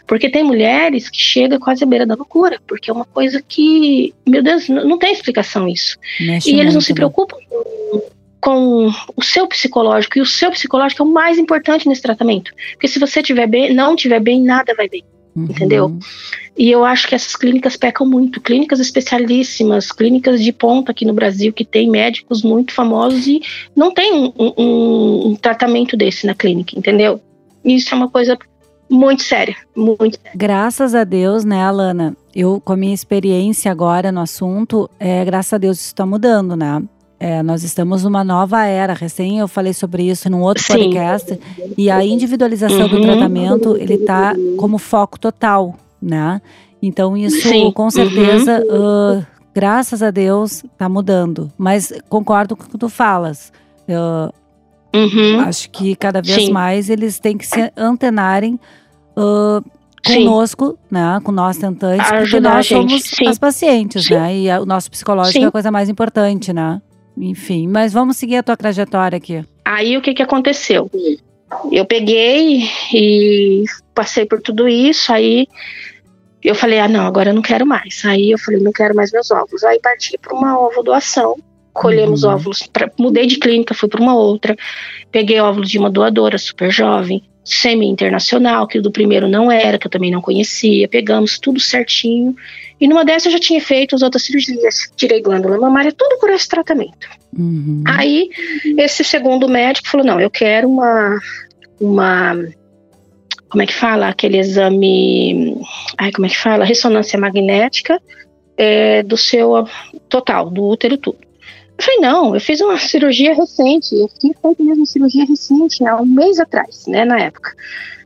Porque 0.06 0.30
tem 0.30 0.44
mulheres 0.44 1.10
que 1.10 1.18
chegam 1.18 1.58
quase 1.58 1.82
à 1.82 1.86
beira 1.86 2.06
da 2.06 2.14
loucura, 2.14 2.60
porque 2.66 2.90
é 2.90 2.92
uma 2.92 3.04
coisa 3.04 3.42
que, 3.46 4.14
meu 4.26 4.42
Deus, 4.42 4.68
não 4.68 4.98
tem 4.98 5.12
explicação 5.12 5.68
isso. 5.68 5.98
Mexe 6.20 6.50
e 6.50 6.60
eles 6.60 6.74
não 6.74 6.80
se 6.80 6.92
né? 6.92 6.96
preocupam 6.96 7.36
com 7.48 8.02
com 8.46 8.92
o 9.16 9.22
seu 9.24 9.48
psicológico. 9.48 10.18
E 10.18 10.20
o 10.20 10.26
seu 10.26 10.52
psicológico 10.52 11.02
é 11.02 11.04
o 11.04 11.08
mais 11.08 11.36
importante 11.36 11.88
nesse 11.88 12.00
tratamento. 12.00 12.52
Porque 12.74 12.86
se 12.86 13.00
você 13.00 13.20
tiver 13.20 13.48
bem, 13.48 13.74
não 13.74 13.96
tiver 13.96 14.20
bem, 14.20 14.40
nada 14.40 14.72
vai 14.76 14.88
bem. 14.88 15.02
Uhum. 15.34 15.46
Entendeu? 15.46 15.98
E 16.56 16.70
eu 16.70 16.84
acho 16.84 17.08
que 17.08 17.16
essas 17.16 17.34
clínicas 17.34 17.76
pecam 17.76 18.06
muito. 18.06 18.40
Clínicas 18.40 18.78
especialíssimas, 18.78 19.90
clínicas 19.90 20.40
de 20.40 20.52
ponta 20.52 20.92
aqui 20.92 21.04
no 21.04 21.12
Brasil, 21.12 21.52
que 21.52 21.64
tem 21.64 21.90
médicos 21.90 22.44
muito 22.44 22.72
famosos 22.72 23.26
e 23.26 23.42
não 23.74 23.92
tem 23.92 24.14
um, 24.14 24.32
um, 24.38 25.30
um 25.30 25.34
tratamento 25.34 25.96
desse 25.96 26.24
na 26.24 26.34
clínica, 26.34 26.78
entendeu? 26.78 27.20
Isso 27.64 27.92
é 27.92 27.96
uma 27.96 28.08
coisa 28.08 28.38
muito 28.88 29.24
séria, 29.24 29.56
muito 29.76 30.20
séria. 30.22 30.38
Graças 30.38 30.94
a 30.94 31.02
Deus, 31.02 31.44
né, 31.44 31.64
Alana? 31.64 32.16
Eu, 32.32 32.60
com 32.64 32.72
a 32.72 32.76
minha 32.76 32.94
experiência 32.94 33.72
agora 33.72 34.12
no 34.12 34.20
assunto, 34.20 34.88
é, 35.00 35.24
graças 35.24 35.52
a 35.52 35.58
Deus 35.58 35.78
isso 35.78 35.88
está 35.88 36.06
mudando, 36.06 36.54
né? 36.54 36.80
É, 37.18 37.42
nós 37.42 37.62
estamos 37.62 38.04
numa 38.04 38.22
nova 38.22 38.64
era. 38.64 38.92
Recém 38.92 39.38
eu 39.38 39.48
falei 39.48 39.72
sobre 39.72 40.04
isso 40.04 40.28
num 40.30 40.42
outro 40.42 40.62
Sim. 40.62 40.74
podcast. 40.74 41.38
E 41.76 41.90
a 41.90 42.04
individualização 42.04 42.82
uhum. 42.82 42.88
do 42.88 43.00
tratamento, 43.00 43.76
ele 43.76 43.94
está 43.94 44.34
como 44.58 44.78
foco 44.78 45.18
total, 45.18 45.74
né? 46.00 46.40
Então 46.82 47.16
isso, 47.16 47.48
Sim. 47.48 47.72
com 47.72 47.90
certeza, 47.90 48.62
uhum. 48.68 49.18
uh, 49.18 49.26
graças 49.54 50.02
a 50.02 50.10
Deus, 50.10 50.62
está 50.64 50.88
mudando. 50.88 51.50
Mas 51.56 51.92
concordo 52.08 52.54
com 52.54 52.64
o 52.64 52.68
que 52.68 52.78
tu 52.78 52.88
falas. 52.88 53.50
Uh, 53.88 54.32
uhum. 54.94 55.40
Acho 55.40 55.70
que 55.70 55.96
cada 55.96 56.20
vez 56.20 56.44
Sim. 56.44 56.52
mais 56.52 56.90
eles 56.90 57.18
têm 57.18 57.38
que 57.38 57.46
se 57.46 57.72
antenarem 57.76 58.60
uh, 59.16 59.64
conosco, 60.06 60.78
né, 60.90 61.20
com 61.24 61.32
nós 61.32 61.56
tentantes, 61.56 62.06
porque 62.08 62.40
nós 62.40 62.66
somos 62.66 63.02
as 63.26 63.38
pacientes, 63.38 64.08
né, 64.08 64.36
e 64.36 64.50
o 64.58 64.64
nosso 64.64 64.90
psicológico 64.90 65.44
é 65.44 65.48
a 65.48 65.50
coisa 65.50 65.70
mais 65.70 65.88
importante, 65.88 66.52
né. 66.52 66.80
Enfim, 67.16 67.66
mas 67.66 67.92
vamos 67.92 68.16
seguir 68.16 68.36
a 68.36 68.42
tua 68.42 68.56
trajetória 68.56 69.16
aqui. 69.16 69.44
Aí 69.64 69.96
o 69.96 70.02
que 70.02 70.14
que 70.14 70.22
aconteceu? 70.22 70.90
Eu 71.72 71.84
peguei 71.84 72.68
e 72.92 73.64
passei 73.94 74.26
por 74.26 74.40
tudo 74.40 74.68
isso, 74.68 75.12
aí 75.12 75.46
eu 76.42 76.54
falei, 76.54 76.78
ah 76.78 76.88
não, 76.88 77.06
agora 77.06 77.30
eu 77.30 77.34
não 77.34 77.42
quero 77.42 77.66
mais. 77.66 78.04
Aí 78.04 78.30
eu 78.30 78.38
falei, 78.38 78.60
não 78.60 78.72
quero 78.72 78.94
mais 78.94 79.10
meus 79.12 79.30
óvulos. 79.30 79.64
Aí 79.64 79.80
parti 79.80 80.18
para 80.18 80.34
uma 80.34 80.58
ovo 80.58 80.82
doação, 80.82 81.36
colhemos 81.72 82.22
uhum. 82.22 82.32
óvulos, 82.32 82.66
pra, 82.66 82.90
mudei 82.98 83.26
de 83.26 83.38
clínica, 83.38 83.74
fui 83.74 83.88
para 83.88 84.00
uma 84.00 84.14
outra, 84.14 84.56
peguei 85.10 85.40
óvulos 85.40 85.70
de 85.70 85.78
uma 85.78 85.90
doadora 85.90 86.38
super 86.38 86.70
jovem, 86.70 87.22
semi-internacional, 87.44 88.66
que 88.66 88.78
o 88.78 88.82
do 88.82 88.90
primeiro 88.90 89.28
não 89.28 89.50
era, 89.50 89.78
que 89.78 89.86
eu 89.86 89.90
também 89.90 90.10
não 90.10 90.20
conhecia, 90.20 90.88
pegamos 90.88 91.38
tudo 91.38 91.60
certinho. 91.60 92.34
E 92.80 92.86
numa 92.86 93.04
dessas 93.04 93.26
eu 93.26 93.32
já 93.32 93.38
tinha 93.38 93.60
feito 93.60 93.94
as 93.94 94.02
outras 94.02 94.24
cirurgias, 94.24 94.90
tirei 94.96 95.22
glândula 95.22 95.58
mamária, 95.58 95.92
tudo 95.92 96.18
por 96.18 96.30
esse 96.30 96.48
tratamento. 96.48 97.08
Uhum. 97.36 97.82
Aí, 97.86 98.28
esse 98.78 99.02
segundo 99.02 99.48
médico 99.48 99.88
falou: 99.88 100.06
não, 100.06 100.20
eu 100.20 100.30
quero 100.30 100.68
uma. 100.68 101.18
uma 101.80 102.34
como 103.48 103.62
é 103.62 103.66
que 103.66 103.74
fala? 103.74 104.08
Aquele 104.08 104.38
exame. 104.38 105.56
Ai, 105.96 106.12
como 106.12 106.26
é 106.26 106.28
que 106.28 106.36
fala? 106.36 106.64
Ressonância 106.64 107.18
magnética 107.18 108.00
é, 108.56 109.02
do 109.02 109.16
seu 109.16 109.68
total, 110.08 110.50
do 110.50 110.64
útero 110.64 110.96
tudo. 110.96 111.18
Eu 111.78 111.84
falei, 111.84 112.00
não, 112.00 112.34
eu 112.34 112.40
fiz 112.40 112.60
uma 112.60 112.78
cirurgia 112.78 113.34
recente, 113.34 113.94
eu 113.94 114.08
tinha 114.18 114.34
feito 114.40 114.64
mesmo 114.64 114.86
cirurgia 114.86 115.26
recente, 115.26 115.86
há 115.86 115.96
um 115.96 116.06
mês 116.06 116.40
atrás, 116.40 116.86
né, 116.86 117.04
na 117.04 117.20
época, 117.20 117.54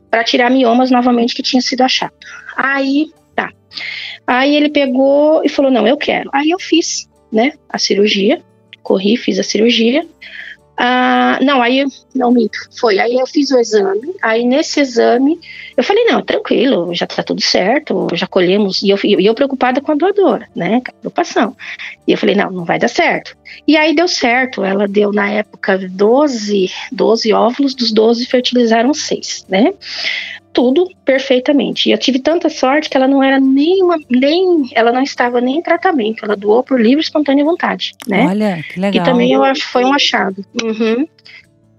para 0.09 0.25
tirar 0.25 0.51
miomas 0.51 0.91
novamente 0.91 1.33
que 1.33 1.41
tinha 1.41 1.61
sido 1.61 1.81
achado. 1.81 2.13
Aí. 2.55 3.11
Aí 4.25 4.55
ele 4.55 4.69
pegou 4.69 5.43
e 5.43 5.49
falou, 5.49 5.71
não, 5.71 5.87
eu 5.87 5.97
quero. 5.97 6.29
Aí 6.33 6.49
eu 6.49 6.59
fiz, 6.59 7.09
né, 7.31 7.53
a 7.69 7.77
cirurgia, 7.77 8.41
corri, 8.83 9.17
fiz 9.17 9.39
a 9.39 9.43
cirurgia, 9.43 10.05
ah, 10.83 11.37
não, 11.43 11.61
aí, 11.61 11.85
não 12.15 12.31
minto, 12.31 12.57
foi. 12.79 12.97
Aí 12.97 13.13
eu 13.13 13.27
fiz 13.27 13.51
o 13.51 13.59
exame, 13.59 14.15
aí 14.19 14.43
nesse 14.43 14.79
exame 14.79 15.39
eu 15.77 15.83
falei, 15.83 16.05
não, 16.05 16.23
tranquilo, 16.23 16.91
já 16.95 17.05
tá 17.05 17.21
tudo 17.21 17.39
certo, 17.39 18.07
já 18.15 18.25
colhemos. 18.25 18.81
E 18.81 18.89
eu, 18.89 18.97
e 19.03 19.23
eu 19.23 19.35
preocupada 19.35 19.79
com 19.79 19.91
a 19.91 19.95
doadora, 19.95 20.47
né, 20.55 20.81
com 20.81 20.89
a 20.89 20.99
preocupação. 20.99 21.55
E 22.07 22.11
eu 22.13 22.17
falei, 22.17 22.33
não, 22.33 22.49
não 22.49 22.65
vai 22.65 22.79
dar 22.79 22.87
certo. 22.87 23.37
E 23.67 23.77
aí 23.77 23.95
deu 23.95 24.07
certo, 24.07 24.63
ela 24.63 24.87
deu 24.87 25.13
na 25.13 25.29
época 25.29 25.77
12, 25.77 26.71
12 26.91 27.31
óvulos, 27.31 27.75
dos 27.75 27.91
12 27.91 28.25
fertilizaram 28.25 28.91
6, 28.91 29.45
né 29.47 29.73
tudo 30.53 30.89
perfeitamente. 31.05 31.89
E 31.89 31.91
eu 31.91 31.97
tive 31.97 32.19
tanta 32.19 32.49
sorte 32.49 32.89
que 32.89 32.97
ela 32.97 33.07
não 33.07 33.23
era 33.23 33.39
nem 33.39 33.81
uma, 33.83 33.97
nem 34.09 34.69
ela 34.73 34.91
não 34.91 35.01
estava 35.01 35.39
nem 35.41 35.57
em 35.57 35.61
tratamento, 35.61 36.25
ela 36.25 36.35
doou 36.35 36.63
por 36.63 36.79
livre 36.79 36.99
e 36.99 37.03
espontânea 37.03 37.43
vontade, 37.43 37.93
né? 38.07 38.27
Olha, 38.27 38.63
que 38.63 38.79
legal. 38.79 39.01
E 39.01 39.05
também 39.05 39.31
eu 39.31 39.43
acho 39.43 39.67
foi 39.67 39.83
um 39.83 39.93
achado. 39.93 40.45
Uhum. 40.61 41.07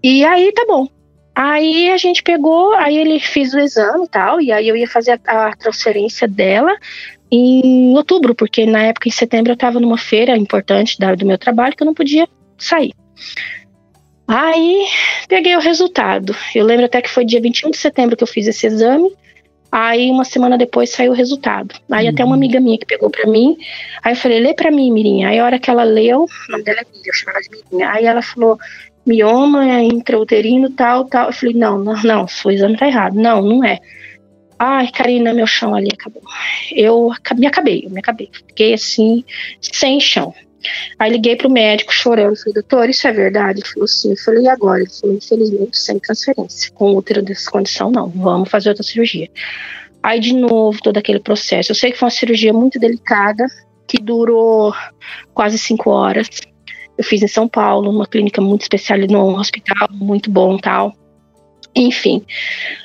E 0.02 0.24
aí 0.24 0.52
tá 0.52 0.64
bom. 0.66 0.88
Aí 1.34 1.90
a 1.90 1.96
gente 1.96 2.22
pegou, 2.22 2.74
aí 2.74 2.96
ele 2.96 3.18
fez 3.18 3.54
o 3.54 3.58
exame 3.58 4.04
e 4.04 4.08
tal, 4.08 4.40
e 4.40 4.52
aí 4.52 4.68
eu 4.68 4.76
ia 4.76 4.88
fazer 4.88 5.18
a, 5.26 5.48
a 5.48 5.56
transferência 5.56 6.28
dela 6.28 6.76
em 7.30 7.94
outubro, 7.96 8.34
porque 8.34 8.66
na 8.66 8.82
época 8.82 9.08
em 9.08 9.12
setembro 9.12 9.52
eu 9.52 9.54
estava 9.54 9.80
numa 9.80 9.96
feira 9.96 10.36
importante 10.36 10.98
da, 10.98 11.14
do 11.14 11.24
meu 11.24 11.38
trabalho 11.38 11.74
que 11.74 11.82
eu 11.82 11.86
não 11.86 11.94
podia 11.94 12.28
sair. 12.58 12.92
Aí 14.34 14.86
peguei 15.28 15.54
o 15.54 15.60
resultado. 15.60 16.34
Eu 16.54 16.64
lembro 16.64 16.86
até 16.86 17.02
que 17.02 17.10
foi 17.10 17.22
dia 17.22 17.38
21 17.38 17.70
de 17.70 17.76
setembro 17.76 18.16
que 18.16 18.22
eu 18.22 18.26
fiz 18.26 18.46
esse 18.46 18.66
exame. 18.66 19.14
Aí 19.70 20.10
uma 20.10 20.24
semana 20.24 20.56
depois 20.56 20.88
saiu 20.88 21.12
o 21.12 21.14
resultado. 21.14 21.74
Aí 21.90 22.06
uhum. 22.06 22.12
até 22.12 22.24
uma 22.24 22.30
uhum. 22.30 22.38
amiga 22.38 22.58
minha 22.58 22.78
que 22.78 22.86
pegou 22.86 23.10
para 23.10 23.30
mim. 23.30 23.58
Aí 24.02 24.12
eu 24.12 24.16
falei, 24.16 24.40
lê 24.40 24.54
para 24.54 24.70
mim, 24.70 24.90
Mirinha. 24.90 25.28
Aí 25.28 25.38
a 25.38 25.44
hora 25.44 25.58
que 25.58 25.68
ela 25.68 25.84
leu, 25.84 26.24
o 26.48 26.52
nome 26.52 26.64
dela 26.64 26.80
é 26.80 26.84
Miriam, 26.84 27.02
eu 27.08 27.12
chamo 27.12 27.32
ela 27.32 27.40
de 27.42 27.50
Mirinha. 27.50 27.90
Aí 27.90 28.06
ela 28.06 28.22
falou, 28.22 28.58
mioma 29.04 29.70
é 29.70 29.82
intrauterino, 29.82 30.70
tal, 30.70 31.04
tal. 31.04 31.26
Eu 31.26 31.32
falei, 31.34 31.54
não, 31.54 31.78
não, 31.78 32.02
não, 32.02 32.26
o 32.42 32.50
exame 32.50 32.78
tá 32.78 32.86
errado. 32.86 33.14
Não, 33.14 33.42
não 33.42 33.62
é. 33.62 33.80
Ai, 34.58 34.90
Karina, 34.90 35.34
meu 35.34 35.46
chão 35.46 35.74
ali 35.74 35.88
acabou. 35.92 36.22
Eu 36.70 37.10
me 37.36 37.46
acabei, 37.46 37.82
eu 37.84 37.90
me 37.90 38.00
acabei. 38.00 38.30
Fiquei 38.32 38.72
assim, 38.72 39.24
sem 39.60 40.00
chão. 40.00 40.34
Aí 40.98 41.10
liguei 41.10 41.36
pro 41.36 41.50
médico 41.50 41.92
chorando, 41.92 42.36
falei, 42.36 42.54
doutor, 42.54 42.88
isso 42.88 43.06
é 43.06 43.12
verdade? 43.12 43.60
Ele 43.60 43.68
falou 43.68 43.88
sim. 43.88 44.10
Eu 44.10 44.16
falei, 44.16 44.44
e 44.44 44.48
agora? 44.48 44.80
Ele 44.80 44.90
falou, 44.90 45.16
infelizmente, 45.16 45.78
sem 45.78 45.98
transferência. 45.98 46.70
Com 46.72 46.94
útero 46.94 47.22
dessa 47.22 47.50
condição, 47.50 47.90
não. 47.90 48.08
Vamos 48.08 48.48
fazer 48.50 48.68
outra 48.70 48.84
cirurgia. 48.84 49.28
Aí, 50.02 50.18
de 50.18 50.34
novo, 50.34 50.80
todo 50.82 50.98
aquele 50.98 51.20
processo. 51.20 51.70
Eu 51.70 51.76
sei 51.76 51.92
que 51.92 51.98
foi 51.98 52.06
uma 52.06 52.10
cirurgia 52.10 52.52
muito 52.52 52.78
delicada, 52.78 53.46
que 53.86 53.98
durou 54.02 54.74
quase 55.32 55.58
cinco 55.58 55.90
horas. 55.90 56.28
Eu 56.96 57.04
fiz 57.04 57.22
em 57.22 57.28
São 57.28 57.48
Paulo, 57.48 57.90
numa 57.90 58.06
clínica 58.06 58.40
muito 58.40 58.62
especial, 58.62 58.98
num 58.98 59.36
hospital 59.36 59.88
muito 59.92 60.30
bom 60.30 60.58
tal. 60.58 60.94
Enfim, 61.74 62.24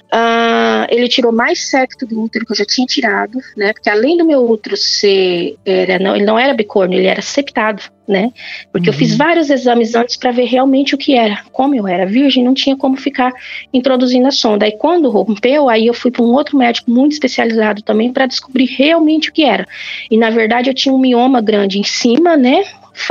Uh, 0.08 0.88
ele 0.89 1.10
tirou 1.10 1.34
mais 1.34 1.67
septo 1.67 2.06
do 2.06 2.24
útero 2.24 2.46
que 2.46 2.53
eu 2.53 2.56
já 2.56 2.63
tinha 2.63 2.88
tirado, 2.88 3.39
né? 3.58 3.74
Porque 3.74 3.89
além 3.89 4.15
do 4.15 4.24
meu 4.24 4.50
útero 4.50 4.77
ser, 4.77 5.58
era, 5.65 6.00
não, 6.00 6.15
ele 6.15 6.24
não 6.24 6.39
era 6.39 6.53
bicórnio, 6.53 6.98
ele 6.98 7.08
era 7.08 7.22
septado, 7.22 7.84
né? 8.08 8.32
Porque 8.72 8.88
uhum. 8.88 8.94
eu 8.94 8.98
fiz 8.98 9.12
uhum. 9.12 9.17
vários 9.17 9.50
exames 9.50 9.96
antes 9.96 10.15
para 10.15 10.32
ver 10.32 10.46
realmente 10.46 10.96
o 10.96 10.98
que 10.98 11.13
era. 11.13 11.44
Como 11.51 11.75
eu 11.75 11.86
era 11.86 12.06
virgem, 12.06 12.41
não 12.41 12.53
tinha 12.53 12.77
como 12.77 12.96
ficar 12.96 13.34
introduzindo 13.74 14.29
a 14.29 14.32
sonda. 14.32 14.65
Aí 14.65 14.72
quando 14.72 15.10
rompeu, 15.10 15.67
aí 15.67 15.88
eu 15.88 15.94
fui 15.94 16.10
para 16.10 16.24
um 16.24 16.32
outro 16.32 16.58
médico 16.58 16.89
muito 16.89 17.12
especializado 17.12 17.82
também 17.82 18.13
para 18.13 18.27
descobrir 18.27 18.65
realmente 18.65 19.29
o 19.29 19.34
que 19.34 19.44
era. 19.44 19.67
E 20.10 20.15
na 20.15 20.29
verdade 20.29 20.70
eu 20.70 20.74
tinha 20.74 20.96
um 20.96 21.00
mioma 21.00 21.41
grande 21.41 21.79
em 21.79 21.84
cima, 21.84 22.38
né? 22.38 22.63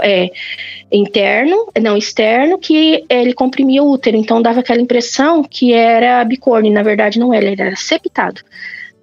É, 0.02 0.31
interno, 0.90 1.69
não 1.81 1.97
externo, 1.97 2.59
que 2.59 3.05
ele 3.09 3.33
comprimia 3.33 3.83
o 3.83 3.90
útero. 3.90 4.16
Então 4.16 4.43
dava 4.43 4.61
aquela 4.61 4.81
impressão 4.81 5.43
que 5.43 5.73
era 5.73 6.25
bicórnio, 6.25 6.73
na 6.73 6.83
verdade 6.83 7.19
não 7.19 7.33
era, 7.33 7.47
ele 7.47 7.61
era 7.61 7.76
septado. 7.76 8.40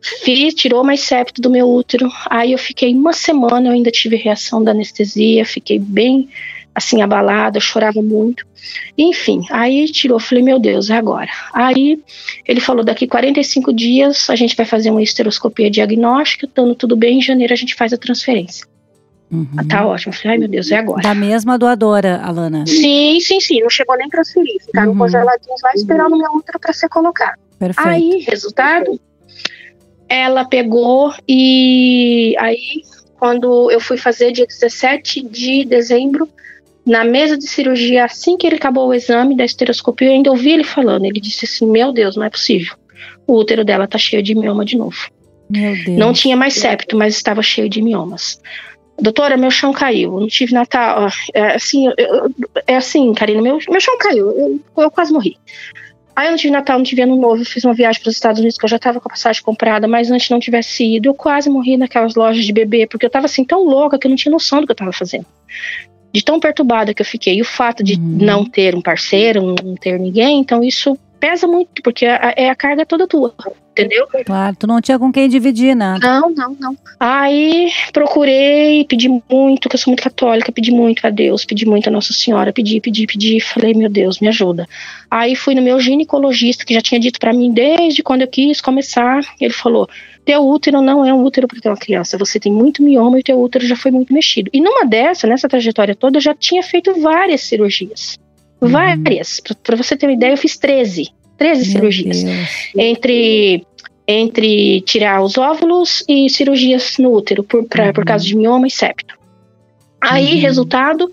Fiz, 0.02 0.54
tirou 0.54 0.84
mais 0.84 1.00
septo 1.02 1.42
do 1.42 1.50
meu 1.50 1.70
útero. 1.70 2.10
Aí 2.30 2.52
eu 2.52 2.58
fiquei 2.58 2.94
uma 2.94 3.14
semana, 3.14 3.70
eu 3.70 3.74
ainda 3.74 3.90
tive 3.90 4.18
reação 4.18 4.62
da 4.62 4.72
anestesia, 4.72 5.46
fiquei 5.46 5.80
bem 5.80 6.30
assim 6.76 7.02
abalada, 7.02 7.60
chorava 7.60 8.02
muito. 8.02 8.46
Enfim, 8.98 9.42
aí 9.50 9.86
tirou, 9.86 10.20
falei, 10.20 10.44
meu 10.44 10.60
Deus, 10.60 10.90
é 10.90 10.96
agora. 10.96 11.30
Aí 11.54 12.00
ele 12.48 12.60
falou, 12.60 12.84
daqui 12.84 13.08
45 13.08 13.74
dias 13.74 14.30
a 14.30 14.36
gente 14.36 14.56
vai 14.56 14.66
fazer 14.66 14.90
uma 14.90 15.04
esteroscopia 15.04 15.70
diagnóstica, 15.70 16.46
estando 16.46 16.76
tudo 16.76 16.96
bem, 16.96 17.20
em 17.20 17.22
janeiro 17.22 17.54
a 17.54 17.58
gente 17.58 17.76
faz 17.76 17.94
a 17.94 17.98
transferência. 17.98 18.66
Uhum. 19.34 19.68
Tá 19.68 19.86
ótimo. 19.86 20.14
Falei, 20.14 20.32
ai 20.32 20.38
meu 20.38 20.48
Deus, 20.48 20.72
é 20.72 20.78
agora. 20.78 21.02
Da 21.02 21.16
mesma 21.16 21.58
doadora, 21.58 22.22
Alana? 22.24 22.66
Sim, 22.68 23.20
sim, 23.20 23.40
sim. 23.40 23.62
Não 23.62 23.70
chegou 23.70 23.98
nem 23.98 24.08
transferir. 24.08 24.64
Ficaram 24.64 24.92
uhum. 24.92 24.98
congeladinhos 25.00 25.62
lá 25.64 25.72
esperando 25.74 26.16
minha 26.16 26.30
outra 26.32 26.60
para 26.60 26.72
ser 26.72 26.88
colocado. 26.88 27.40
Perfeito. 27.58 27.90
Aí, 27.90 28.26
resultado, 28.28 29.00
ela 30.08 30.46
pegou 30.46 31.12
e 31.28 32.36
aí, 32.40 32.84
quando 33.18 33.72
eu 33.72 33.80
fui 33.80 33.98
fazer 33.98 34.32
dia 34.32 34.46
17 34.46 35.28
de 35.28 35.66
dezembro, 35.66 36.30
na 36.86 37.04
mesa 37.04 37.38
de 37.38 37.48
cirurgia, 37.48 38.06
assim 38.06 38.38
que 38.38 38.46
ele 38.46 38.58
acabou 38.58 38.90
o 38.90 38.94
exame 38.94 39.36
da 39.36 39.46
esteroscopia, 39.46 40.10
eu 40.10 40.14
ainda 40.14 40.30
ouvi 40.30 40.52
ele 40.52 40.64
falando. 40.64 41.06
Ele 41.06 41.20
disse 41.20 41.46
assim: 41.46 41.66
Meu 41.66 41.92
Deus, 41.92 42.16
não 42.16 42.24
é 42.24 42.30
possível. 42.30 42.76
O 43.26 43.38
útero 43.38 43.66
dela 43.66 43.88
tá 43.88 43.98
cheio 43.98 44.22
de 44.22 44.36
mioma 44.36 44.64
de 44.64 44.78
novo. 44.78 45.10
Meu 45.50 45.74
Deus. 45.74 45.98
Não 45.98 46.14
tinha 46.14 46.36
mais 46.36 46.56
septo, 46.56 46.98
mas 46.98 47.16
estava 47.16 47.42
cheio 47.42 47.70
de 47.70 47.82
miomas. 47.82 48.40
Doutora, 49.00 49.36
meu 49.36 49.52
chão 49.52 49.74
caiu. 49.74 50.20
Não 50.20 50.28
tive 50.28 50.54
Natal. 50.54 51.08
É 51.34 51.56
assim, 51.56 51.88
eu, 51.98 52.32
é 52.68 52.76
assim, 52.76 53.14
Karina, 53.14 53.42
meu, 53.42 53.60
meu 53.68 53.82
chão 53.82 53.98
caiu. 53.98 54.32
Eu, 54.32 54.60
eu 54.78 54.92
quase 54.92 55.12
morri. 55.12 55.38
Aí 56.16 56.28
eu 56.28 56.32
não 56.32 56.38
tive 56.38 56.54
Natal, 56.54 56.78
não 56.78 56.86
tive 56.86 57.02
Ano 57.02 57.16
Novo, 57.16 57.42
eu 57.42 57.46
fiz 57.46 57.64
uma 57.64 57.74
viagem 57.74 58.00
para 58.00 58.10
os 58.10 58.16
Estados 58.16 58.40
Unidos 58.40 58.58
que 58.58 58.66
eu 58.66 58.70
já 58.70 58.76
estava 58.76 59.00
com 59.00 59.10
a 59.10 59.12
passagem 59.12 59.42
comprada, 59.42 59.88
mas 59.88 60.12
antes 60.12 60.30
não 60.30 60.40
tivesse 60.40 60.96
ido, 60.96 61.10
eu 61.10 61.14
quase 61.14 61.50
morri 61.50 61.76
naquelas 61.76 62.14
lojas 62.14 62.46
de 62.46 62.54
bebê, 62.54 62.86
porque 62.86 63.06
eu 63.06 63.08
estava 63.08 63.26
assim 63.26 63.44
tão 63.44 63.64
louca 63.64 63.98
que 63.98 64.06
eu 64.06 64.10
não 64.10 64.16
tinha 64.16 64.32
noção 64.32 64.62
do 64.62 64.68
que 64.68 64.72
eu 64.72 64.76
estava 64.76 64.94
fazendo. 64.94 65.26
De 66.14 66.24
tão 66.24 66.40
perturbada 66.40 66.94
que 66.94 67.02
eu 67.02 67.06
fiquei. 67.06 67.38
E 67.38 67.42
o 67.42 67.46
fato 67.46 67.84
de 67.84 67.96
uhum. 67.96 68.18
não 68.22 68.46
ter 68.46 68.76
um 68.76 68.82
parceiro, 68.82 69.56
não 69.64 69.76
ter 69.76 70.00
ninguém, 70.00 70.40
então 70.40 70.64
isso 70.64 70.96
pesa 71.24 71.48
muito, 71.48 71.82
porque 71.82 72.06
é, 72.06 72.50
a 72.50 72.56
carga 72.56 72.86
toda 72.86 73.08
tua 73.08 73.34
entendeu? 73.72 74.06
Claro, 74.26 74.56
tu 74.58 74.68
não 74.68 74.82
tinha 74.82 75.00
com 75.00 75.12
quem 75.12 75.28
dividir, 75.30 75.74
né? 75.74 75.98
Não, 76.00 76.30
não, 76.30 76.56
não. 76.60 76.78
Aí 77.00 77.72
procurei, 77.92 78.86
pedi 78.86 79.10
muito, 79.10 79.68
que 79.68 79.76
eu 79.76 79.80
sou 79.80 79.90
muito 79.90 80.04
católica, 80.04 80.52
pedi 80.52 80.72
muito 80.72 81.08
a 81.08 81.10
Deus, 81.10 81.44
pedi 81.44 81.66
muito 81.66 81.88
a 81.88 81.92
Nossa 81.92 82.14
Senhora, 82.14 82.54
pedi, 82.54 82.80
pedi, 82.80 83.08
pedi, 83.08 83.40
falei, 83.40 83.74
meu 83.74 83.90
Deus, 83.90 84.20
me 84.20 84.28
ajuda. 84.28 84.68
Aí 85.10 85.36
fui 85.36 85.56
no 85.56 85.62
meu 85.62 85.80
ginecologista, 85.80 86.66
que 86.66 86.74
já 86.74 86.82
tinha 86.82 87.00
dito 87.00 87.20
para 87.20 87.34
mim 87.34 87.52
desde 87.52 88.04
quando 88.04 88.22
eu 88.22 88.28
quis 88.28 88.62
começar, 88.62 89.22
ele 89.42 89.54
falou, 89.54 89.90
teu 90.24 90.46
útero 90.46 90.82
não 90.82 91.04
é 91.04 91.12
um 91.14 91.24
útero 91.24 91.48
para 91.48 91.60
ter 91.60 91.70
uma 91.70 91.78
criança, 91.78 92.18
você 92.18 92.40
tem 92.40 92.52
muito 92.52 92.84
mioma 92.84 93.20
e 93.20 93.24
teu 93.24 93.42
útero 93.42 93.66
já 93.66 93.76
foi 93.76 93.90
muito 93.90 94.14
mexido. 94.14 94.52
E 94.54 94.62
numa 94.62 94.86
dessa, 94.86 95.26
nessa 95.26 95.50
trajetória 95.50 95.96
toda, 95.96 96.18
eu 96.18 96.22
já 96.22 96.36
tinha 96.36 96.62
feito 96.62 96.94
várias 97.02 97.42
cirurgias. 97.42 98.20
Várias. 98.70 99.40
Para 99.64 99.76
você 99.76 99.96
ter 99.96 100.08
uma 100.08 100.14
ideia, 100.14 100.34
eu 100.34 100.38
fiz 100.38 100.58
13. 100.58 101.10
13 101.38 101.66
cirurgias. 101.66 102.24
Entre 102.78 103.66
entre 104.06 104.82
tirar 104.82 105.22
os 105.22 105.38
óvulos 105.38 106.04
e 106.10 106.30
cirurgias 106.30 106.98
no 106.98 107.14
útero 107.14 107.42
por, 107.42 107.64
pra, 107.64 107.86
uhum. 107.86 107.94
por 107.94 108.06
causa 108.06 108.26
de 108.26 108.36
mioma 108.36 108.68
e 108.68 108.72
septo. 108.72 109.18
Aí, 110.02 110.36
uhum. 110.36 110.42
resultado, 110.42 111.10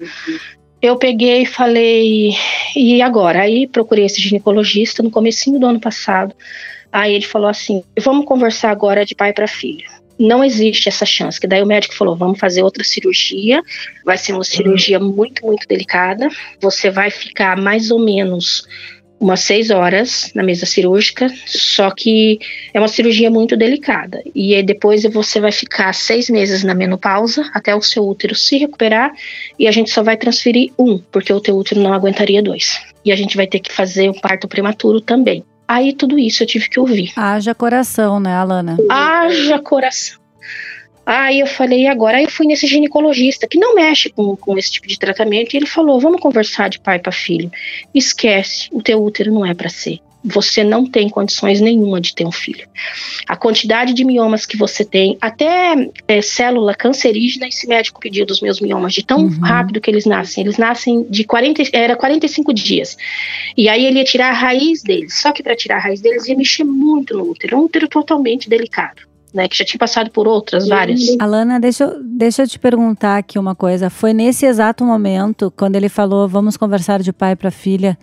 eu 0.83 0.97
peguei 0.97 1.42
e 1.42 1.47
falei, 1.47 2.33
e 2.75 3.00
agora? 3.00 3.42
Aí 3.42 3.69
procurei 3.69 4.07
esse 4.07 4.21
ginecologista 4.21 5.02
no 5.02 5.11
comecinho 5.11 5.61
do 5.61 5.66
ano 5.66 5.78
passado. 5.78 6.35
Aí 6.92 7.14
ele 7.14 7.25
falou 7.25 7.49
assim: 7.49 7.85
vamos 7.99 8.26
conversar 8.26 8.71
agora 8.71 9.04
de 9.04 9.14
pai 9.14 9.33
para 9.33 9.47
filho. 9.47 9.88
Não 10.20 10.44
existe 10.44 10.86
essa 10.86 11.06
chance. 11.06 11.40
Que 11.40 11.46
daí 11.46 11.62
o 11.62 11.66
médico 11.66 11.96
falou: 11.96 12.14
vamos 12.14 12.38
fazer 12.38 12.62
outra 12.62 12.84
cirurgia. 12.84 13.62
Vai 14.04 14.18
ser 14.18 14.34
uma 14.34 14.44
cirurgia 14.44 15.00
muito, 15.00 15.46
muito 15.46 15.66
delicada. 15.66 16.28
Você 16.60 16.90
vai 16.90 17.10
ficar 17.10 17.56
mais 17.56 17.90
ou 17.90 17.98
menos 17.98 18.68
umas 19.20 19.40
seis 19.40 19.70
horas 19.70 20.32
na 20.34 20.42
mesa 20.42 20.64
cirúrgica, 20.64 21.28
só 21.46 21.90
que 21.90 22.38
é 22.72 22.78
uma 22.78 22.88
cirurgia 22.88 23.30
muito 23.30 23.54
delicada. 23.54 24.22
E 24.34 24.54
aí 24.54 24.62
depois 24.62 25.02
você 25.04 25.38
vai 25.38 25.52
ficar 25.52 25.92
seis 25.92 26.30
meses 26.30 26.64
na 26.64 26.74
menopausa 26.74 27.50
até 27.52 27.74
o 27.74 27.82
seu 27.82 28.08
útero 28.08 28.34
se 28.34 28.56
recuperar 28.56 29.12
e 29.58 29.68
a 29.68 29.70
gente 29.70 29.90
só 29.90 30.02
vai 30.02 30.16
transferir 30.16 30.72
um, 30.78 30.98
porque 31.12 31.32
o 31.32 31.40
teu 31.40 31.56
útero 31.56 31.82
não 31.82 31.92
aguentaria 31.92 32.42
dois. 32.42 32.80
E 33.04 33.12
a 33.12 33.16
gente 33.16 33.36
vai 33.36 33.46
ter 33.46 33.60
que 33.60 33.70
fazer 33.70 34.08
o 34.08 34.18
parto 34.18 34.48
prematuro 34.48 35.02
também. 35.02 35.44
Aí 35.70 35.92
tudo 35.92 36.18
isso 36.18 36.42
eu 36.42 36.48
tive 36.48 36.68
que 36.68 36.80
ouvir. 36.80 37.12
Haja 37.14 37.54
coração, 37.54 38.18
né, 38.18 38.34
Alana? 38.34 38.76
Haja 38.90 39.56
coração. 39.60 40.18
Aí 41.06 41.38
eu 41.38 41.46
falei, 41.46 41.86
agora? 41.86 42.16
Aí 42.16 42.24
eu 42.24 42.28
fui 42.28 42.44
nesse 42.44 42.66
ginecologista 42.66 43.46
que 43.46 43.56
não 43.56 43.76
mexe 43.76 44.10
com, 44.10 44.34
com 44.34 44.58
esse 44.58 44.72
tipo 44.72 44.88
de 44.88 44.98
tratamento 44.98 45.54
e 45.54 45.56
ele 45.56 45.66
falou: 45.66 46.00
vamos 46.00 46.20
conversar 46.20 46.68
de 46.70 46.80
pai 46.80 46.98
para 46.98 47.12
filho. 47.12 47.52
Esquece, 47.94 48.68
o 48.72 48.82
teu 48.82 49.00
útero 49.00 49.32
não 49.32 49.46
é 49.46 49.54
para 49.54 49.68
ser. 49.68 50.00
Você 50.22 50.62
não 50.62 50.84
tem 50.84 51.08
condições 51.08 51.60
nenhuma 51.60 52.00
de 52.00 52.14
ter 52.14 52.26
um 52.26 52.32
filho. 52.32 52.68
A 53.26 53.36
quantidade 53.36 53.94
de 53.94 54.04
miomas 54.04 54.44
que 54.44 54.56
você 54.56 54.84
tem, 54.84 55.16
até 55.20 55.74
é, 56.06 56.20
célula 56.20 56.74
cancerígena, 56.74 57.48
esse 57.48 57.66
médico 57.66 58.00
pediu 58.00 58.26
dos 58.26 58.40
meus 58.40 58.60
miomas, 58.60 58.92
de 58.92 59.04
tão 59.04 59.24
uhum. 59.24 59.40
rápido 59.40 59.80
que 59.80 59.90
eles 59.90 60.04
nascem. 60.04 60.44
Eles 60.44 60.58
nascem 60.58 61.06
de 61.08 61.24
40, 61.24 61.62
era 61.72 61.96
45 61.96 62.52
dias. 62.52 62.96
E 63.56 63.68
aí 63.68 63.84
ele 63.86 63.98
ia 63.98 64.04
tirar 64.04 64.30
a 64.30 64.34
raiz 64.34 64.82
deles. 64.82 65.20
Só 65.20 65.32
que 65.32 65.42
para 65.42 65.56
tirar 65.56 65.76
a 65.76 65.80
raiz 65.80 66.00
deles 66.00 66.28
ia 66.28 66.36
mexer 66.36 66.64
muito 66.64 67.16
no 67.16 67.30
útero. 67.30 67.56
Um 67.56 67.64
útero 67.64 67.88
totalmente 67.88 68.48
delicado 68.48 69.10
né, 69.32 69.48
que 69.48 69.56
já 69.56 69.64
tinha 69.64 69.78
passado 69.78 70.10
por 70.10 70.26
outras, 70.26 70.68
várias. 70.68 71.00
Alana, 71.18 71.58
deixa, 71.60 71.84
eu, 71.84 72.02
deixa 72.02 72.42
eu 72.42 72.48
te 72.48 72.58
perguntar 72.58 73.18
aqui 73.18 73.38
uma 73.38 73.54
coisa. 73.54 73.88
Foi 73.88 74.12
nesse 74.12 74.44
exato 74.44 74.84
momento, 74.84 75.52
quando 75.56 75.76
ele 75.76 75.88
falou, 75.88 76.28
vamos 76.28 76.56
conversar 76.56 77.00
de 77.00 77.12
pai 77.12 77.36
para 77.36 77.50
filha, 77.50 77.96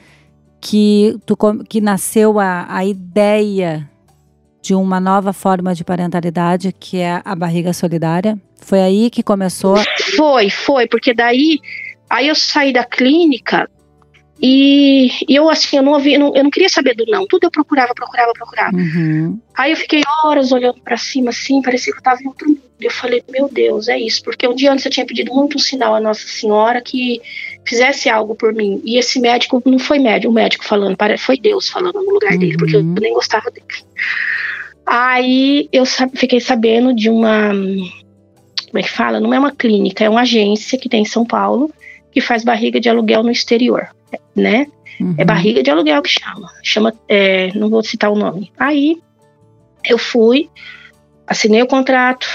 que, 0.61 1.15
tu, 1.25 1.37
que 1.67 1.81
nasceu 1.81 2.39
a, 2.39 2.65
a 2.69 2.85
ideia 2.85 3.89
de 4.61 4.75
uma 4.75 4.99
nova 4.99 5.31
forma 5.31 5.73
de 5.73 5.83
parentalidade, 5.83 6.73
que 6.77 6.97
é 6.97 7.21
a 7.23 7.35
barriga 7.35 7.71
solidária? 7.73 8.37
Foi 8.59 8.81
aí 8.81 9.09
que 9.09 9.23
começou? 9.23 9.77
Foi, 10.15 10.49
foi, 10.49 10.87
porque 10.87 11.13
daí 11.13 11.59
aí 12.09 12.27
eu 12.27 12.35
saí 12.35 12.73
da 12.73 12.83
clínica 12.83 13.69
e, 14.41 15.09
e, 15.27 15.35
eu, 15.35 15.49
assim, 15.49 15.77
eu 15.77 15.83
não, 15.83 15.93
ouvi, 15.93 16.13
eu 16.13 16.19
não, 16.19 16.35
eu 16.35 16.43
não 16.43 16.51
queria 16.51 16.69
saber 16.69 16.95
do 16.95 17.05
não. 17.07 17.25
Tudo 17.25 17.45
eu 17.45 17.51
procurava, 17.51 17.93
procurava, 17.95 18.31
procurava. 18.33 18.75
Uhum. 18.75 19.39
Aí 19.55 19.71
eu 19.71 19.77
fiquei 19.77 20.03
horas 20.23 20.51
olhando 20.51 20.79
para 20.81 20.95
cima, 20.95 21.31
assim, 21.31 21.61
parecia 21.61 21.91
que 21.91 21.99
eu 21.99 22.03
tava 22.03 22.21
em 22.21 22.27
outro 22.27 22.47
mundo. 22.47 22.61
Eu 22.79 22.91
falei, 22.91 23.23
meu 23.29 23.49
Deus, 23.49 23.87
é 23.87 23.99
isso. 23.99 24.23
Porque 24.23 24.47
um 24.47 24.53
dia 24.53 24.71
antes 24.71 24.85
eu 24.85 24.91
tinha 24.91 25.05
pedido 25.05 25.33
muito 25.33 25.57
um 25.57 25.59
sinal 25.59 25.95
à 25.95 25.99
Nossa 25.99 26.27
Senhora 26.27 26.81
que 26.81 27.19
fizesse 27.65 28.09
algo 28.09 28.35
por 28.35 28.53
mim. 28.53 28.79
E 28.85 28.99
esse 28.99 29.19
médico 29.19 29.61
não 29.65 29.79
foi 29.79 29.97
médico, 29.97 30.31
o 30.31 30.35
médico 30.35 30.63
falando, 30.63 30.95
foi 31.17 31.39
Deus 31.39 31.69
falando 31.69 31.95
no 31.95 32.13
lugar 32.13 32.33
uhum. 32.33 32.39
dele, 32.39 32.57
porque 32.57 32.75
eu 32.75 32.83
nem 32.83 33.13
gostava 33.13 33.49
dele. 33.49 33.65
Aí 34.85 35.67
eu 35.71 35.83
fiquei 35.85 36.39
sabendo 36.39 36.93
de 36.93 37.09
uma. 37.09 37.49
Como 37.49 38.79
é 38.79 38.83
que 38.83 38.91
fala? 38.91 39.19
Não 39.19 39.33
é 39.33 39.39
uma 39.39 39.51
clínica, 39.51 40.03
é 40.03 40.09
uma 40.09 40.21
agência 40.21 40.77
que 40.77 40.87
tem 40.87 41.01
em 41.01 41.05
São 41.05 41.25
Paulo 41.25 41.73
que 42.11 42.21
faz 42.21 42.43
barriga 42.43 42.79
de 42.79 42.89
aluguel 42.89 43.23
no 43.23 43.31
exterior. 43.31 43.89
Né? 44.35 44.67
Uhum. 44.99 45.15
É 45.17 45.25
barriga 45.25 45.61
de 45.61 45.69
aluguel 45.69 46.01
que 46.01 46.09
chama. 46.09 46.49
Chama, 46.63 46.93
é, 47.07 47.51
não 47.55 47.69
vou 47.69 47.83
citar 47.83 48.11
o 48.11 48.15
nome. 48.15 48.51
Aí 48.57 48.97
eu 49.85 49.97
fui, 49.97 50.49
assinei 51.25 51.61
o 51.61 51.67
contrato, 51.67 52.27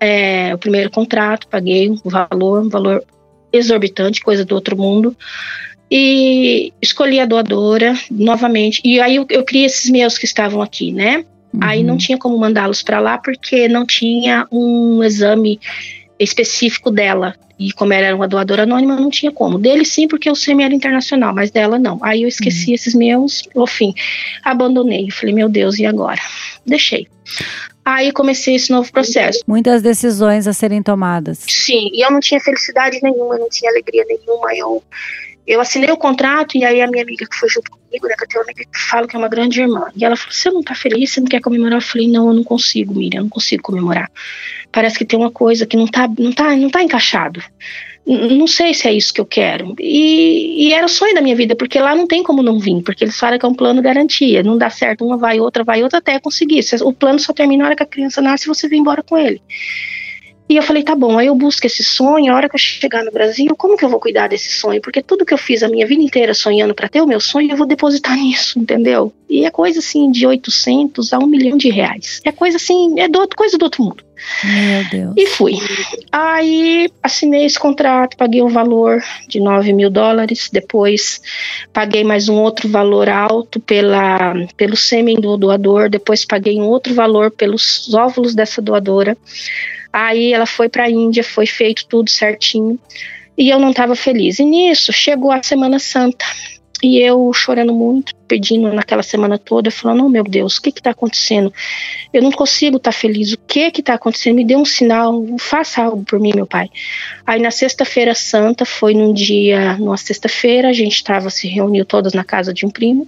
é, 0.00 0.54
o 0.54 0.58
primeiro 0.58 0.90
contrato, 0.90 1.46
paguei 1.48 1.90
um 1.90 1.96
valor, 2.04 2.62
um 2.62 2.68
valor 2.68 3.04
exorbitante, 3.52 4.20
coisa 4.20 4.44
do 4.44 4.54
outro 4.54 4.76
mundo. 4.76 5.16
E 5.90 6.72
escolhi 6.80 7.20
a 7.20 7.26
doadora 7.26 7.94
novamente. 8.10 8.80
E 8.82 8.98
aí 9.00 9.16
eu, 9.16 9.26
eu 9.28 9.44
criei 9.44 9.66
esses 9.66 9.90
meus 9.90 10.16
que 10.16 10.24
estavam 10.24 10.62
aqui, 10.62 10.90
né? 10.90 11.24
Aí 11.60 11.82
não 11.82 11.92
Uhum. 11.92 11.98
tinha 11.98 12.16
como 12.16 12.38
mandá-los 12.38 12.82
para 12.82 12.98
lá 12.98 13.18
porque 13.18 13.68
não 13.68 13.84
tinha 13.84 14.46
um 14.50 15.04
exame 15.04 15.60
específico 16.18 16.90
dela. 16.90 17.34
E 17.68 17.72
como 17.72 17.92
ela 17.92 18.06
era 18.06 18.16
uma 18.16 18.26
doadora 18.26 18.64
anônima, 18.64 18.96
não 18.96 19.08
tinha 19.08 19.30
como. 19.30 19.58
Dele 19.58 19.84
sim, 19.84 20.08
porque 20.08 20.28
o 20.28 20.34
SEMI 20.34 20.64
era 20.64 20.74
internacional, 20.74 21.32
mas 21.34 21.50
dela 21.50 21.78
não. 21.78 21.98
Aí 22.02 22.22
eu 22.22 22.28
esqueci 22.28 22.72
esses 22.72 22.94
meus, 22.94 23.42
no 23.54 23.66
fim, 23.66 23.94
abandonei. 24.42 25.10
Falei, 25.10 25.34
meu 25.34 25.48
Deus, 25.48 25.78
e 25.78 25.86
agora? 25.86 26.20
Deixei. 26.66 27.06
Aí 27.84 28.12
comecei 28.12 28.56
esse 28.56 28.70
novo 28.70 28.90
processo. 28.92 29.40
Muitas 29.46 29.82
decisões 29.82 30.46
a 30.46 30.52
serem 30.52 30.82
tomadas. 30.82 31.38
Sim, 31.48 31.90
e 31.92 32.04
eu 32.04 32.10
não 32.10 32.20
tinha 32.20 32.40
felicidade 32.40 33.00
nenhuma, 33.02 33.38
não 33.38 33.48
tinha 33.48 33.70
alegria 33.70 34.04
nenhuma. 34.06 34.54
Eu, 34.54 34.82
eu 35.46 35.60
assinei 35.60 35.90
o 35.90 35.96
contrato 35.96 36.56
e 36.56 36.64
aí 36.64 36.80
a 36.80 36.86
minha 36.86 37.02
amiga 37.02 37.26
que 37.28 37.36
foi 37.36 37.48
junto 37.48 37.70
comigo, 37.70 38.06
né, 38.06 38.14
que 38.16 38.24
eu 38.24 38.28
tenho 38.28 38.40
uma 38.40 38.50
amiga 38.50 38.64
que 38.64 38.78
falo 38.78 39.08
que 39.08 39.16
é 39.16 39.18
uma 39.18 39.28
grande 39.28 39.60
irmã, 39.60 39.86
e 39.96 40.04
ela 40.04 40.16
falou: 40.16 40.32
Você 40.32 40.50
não 40.50 40.62
tá 40.62 40.74
feliz? 40.74 41.12
Você 41.12 41.20
não 41.20 41.26
quer 41.26 41.40
comemorar? 41.40 41.78
Eu 41.78 41.82
falei: 41.82 42.08
Não, 42.08 42.28
eu 42.28 42.34
não 42.34 42.44
consigo, 42.44 42.94
Miriam, 42.94 43.20
eu 43.20 43.22
não 43.24 43.30
consigo 43.30 43.62
comemorar. 43.62 44.10
Parece 44.70 44.98
que 44.98 45.04
tem 45.04 45.18
uma 45.18 45.30
coisa 45.30 45.66
que 45.66 45.76
não 45.76 45.86
tá, 45.86 46.08
não 46.18 46.32
tá, 46.32 46.56
não 46.56 46.70
tá 46.70 46.82
encaixado. 46.82 47.42
Não 48.04 48.48
sei 48.48 48.74
se 48.74 48.88
é 48.88 48.92
isso 48.92 49.14
que 49.14 49.20
eu 49.20 49.26
quero. 49.26 49.76
E, 49.78 50.66
e 50.66 50.72
era 50.72 50.86
o 50.86 50.88
sonho 50.88 51.14
da 51.14 51.20
minha 51.20 51.36
vida, 51.36 51.54
porque 51.54 51.78
lá 51.78 51.94
não 51.94 52.06
tem 52.06 52.22
como 52.22 52.42
não 52.42 52.58
vir, 52.58 52.82
porque 52.82 53.04
eles 53.04 53.16
falam 53.16 53.38
que 53.38 53.46
é 53.46 53.48
um 53.48 53.54
plano 53.54 53.80
garantia. 53.80 54.42
Não 54.42 54.58
dá 54.58 54.70
certo, 54.70 55.04
uma 55.06 55.16
vai, 55.16 55.38
outra 55.38 55.62
vai, 55.62 55.84
outra 55.84 55.98
até 55.98 56.18
conseguir. 56.18 56.60
O 56.82 56.92
plano 56.92 57.20
só 57.20 57.32
termina 57.32 57.62
na 57.62 57.68
hora 57.68 57.76
que 57.76 57.82
a 57.82 57.86
criança 57.86 58.20
nasce 58.20 58.44
e 58.44 58.48
você 58.48 58.68
vem 58.68 58.80
embora 58.80 59.04
com 59.04 59.16
ele. 59.16 59.40
E 60.48 60.56
eu 60.56 60.62
falei, 60.62 60.82
tá 60.82 60.94
bom, 60.94 61.18
aí 61.18 61.28
eu 61.28 61.34
busco 61.34 61.66
esse 61.66 61.82
sonho, 61.82 62.30
a 62.32 62.36
hora 62.36 62.48
que 62.48 62.54
eu 62.54 62.58
chegar 62.58 63.02
no 63.04 63.10
Brasil, 63.10 63.54
como 63.56 63.76
que 63.76 63.84
eu 63.84 63.88
vou 63.88 63.98
cuidar 64.00 64.28
desse 64.28 64.52
sonho? 64.52 64.82
Porque 64.82 65.02
tudo 65.02 65.24
que 65.24 65.32
eu 65.32 65.38
fiz 65.38 65.62
a 65.62 65.68
minha 65.68 65.86
vida 65.86 66.02
inteira 66.02 66.34
sonhando 66.34 66.74
para 66.74 66.88
ter 66.88 67.00
o 67.00 67.06
meu 67.06 67.20
sonho, 67.20 67.50
eu 67.50 67.56
vou 67.56 67.66
depositar 67.66 68.16
nisso, 68.18 68.58
entendeu? 68.58 69.12
E 69.30 69.46
é 69.46 69.50
coisa 69.50 69.78
assim 69.78 70.10
de 70.10 70.26
800 70.26 71.12
a 71.12 71.18
1 71.18 71.26
milhão 71.26 71.56
de 71.56 71.70
reais. 71.70 72.20
É 72.24 72.30
coisa 72.32 72.56
assim, 72.58 73.00
é 73.00 73.08
do, 73.08 73.18
outro- 73.18 73.36
coisa 73.36 73.56
do 73.56 73.62
outro 73.62 73.82
mundo. 73.82 74.04
Meu 74.44 74.84
Deus. 74.90 75.14
E 75.16 75.26
fui. 75.26 75.54
Aí 76.10 76.90
assinei 77.02 77.44
esse 77.44 77.58
contrato, 77.58 78.16
paguei 78.16 78.42
um 78.42 78.48
valor 78.48 79.02
de 79.28 79.40
9 79.40 79.72
mil 79.72 79.90
dólares. 79.90 80.48
Depois 80.52 81.20
paguei 81.72 82.04
mais 82.04 82.28
um 82.28 82.36
outro 82.36 82.68
valor 82.68 83.08
alto 83.08 83.58
pela, 83.58 84.34
pelo 84.56 84.76
sêmen 84.76 85.16
do 85.16 85.36
doador. 85.36 85.88
Depois 85.88 86.24
paguei 86.24 86.56
um 86.60 86.66
outro 86.66 86.94
valor 86.94 87.30
pelos 87.30 87.92
óvulos 87.94 88.34
dessa 88.34 88.60
doadora. 88.60 89.16
Aí 89.92 90.32
ela 90.32 90.46
foi 90.46 90.68
para 90.68 90.84
a 90.84 90.90
Índia, 90.90 91.22
foi 91.22 91.46
feito 91.46 91.86
tudo 91.86 92.10
certinho. 92.10 92.78
E 93.36 93.48
eu 93.48 93.58
não 93.58 93.70
estava 93.70 93.94
feliz. 93.94 94.38
E 94.38 94.44
nisso 94.44 94.92
chegou 94.92 95.30
a 95.30 95.42
Semana 95.42 95.78
Santa. 95.78 96.24
E 96.82 96.98
eu 96.98 97.32
chorando 97.32 97.72
muito, 97.72 98.12
pedindo 98.26 98.72
naquela 98.72 99.04
semana 99.04 99.38
toda, 99.38 99.70
falando: 99.70 100.04
Oh 100.04 100.08
meu 100.08 100.24
Deus, 100.24 100.56
o 100.56 100.62
que 100.62 100.70
está 100.70 100.90
acontecendo? 100.90 101.52
Eu 102.12 102.20
não 102.22 102.32
consigo 102.32 102.76
estar 102.76 102.90
feliz. 102.90 103.32
O 103.32 103.38
que 103.38 103.70
está 103.72 103.94
acontecendo? 103.94 104.34
Me 104.34 104.44
dê 104.44 104.56
um 104.56 104.64
sinal, 104.64 105.24
faça 105.38 105.84
algo 105.84 106.04
por 106.04 106.18
mim, 106.18 106.32
meu 106.34 106.46
pai. 106.46 106.68
Aí 107.24 107.40
na 107.40 107.52
sexta-feira 107.52 108.16
santa, 108.16 108.64
foi 108.64 108.94
num 108.94 109.12
dia, 109.12 109.76
numa 109.76 109.96
sexta-feira, 109.96 110.70
a 110.70 110.72
gente 110.72 110.96
estava 110.96 111.30
se 111.30 111.46
reuniu 111.46 111.84
todas 111.84 112.14
na 112.14 112.24
casa 112.24 112.52
de 112.52 112.66
um 112.66 112.70
primo. 112.70 113.06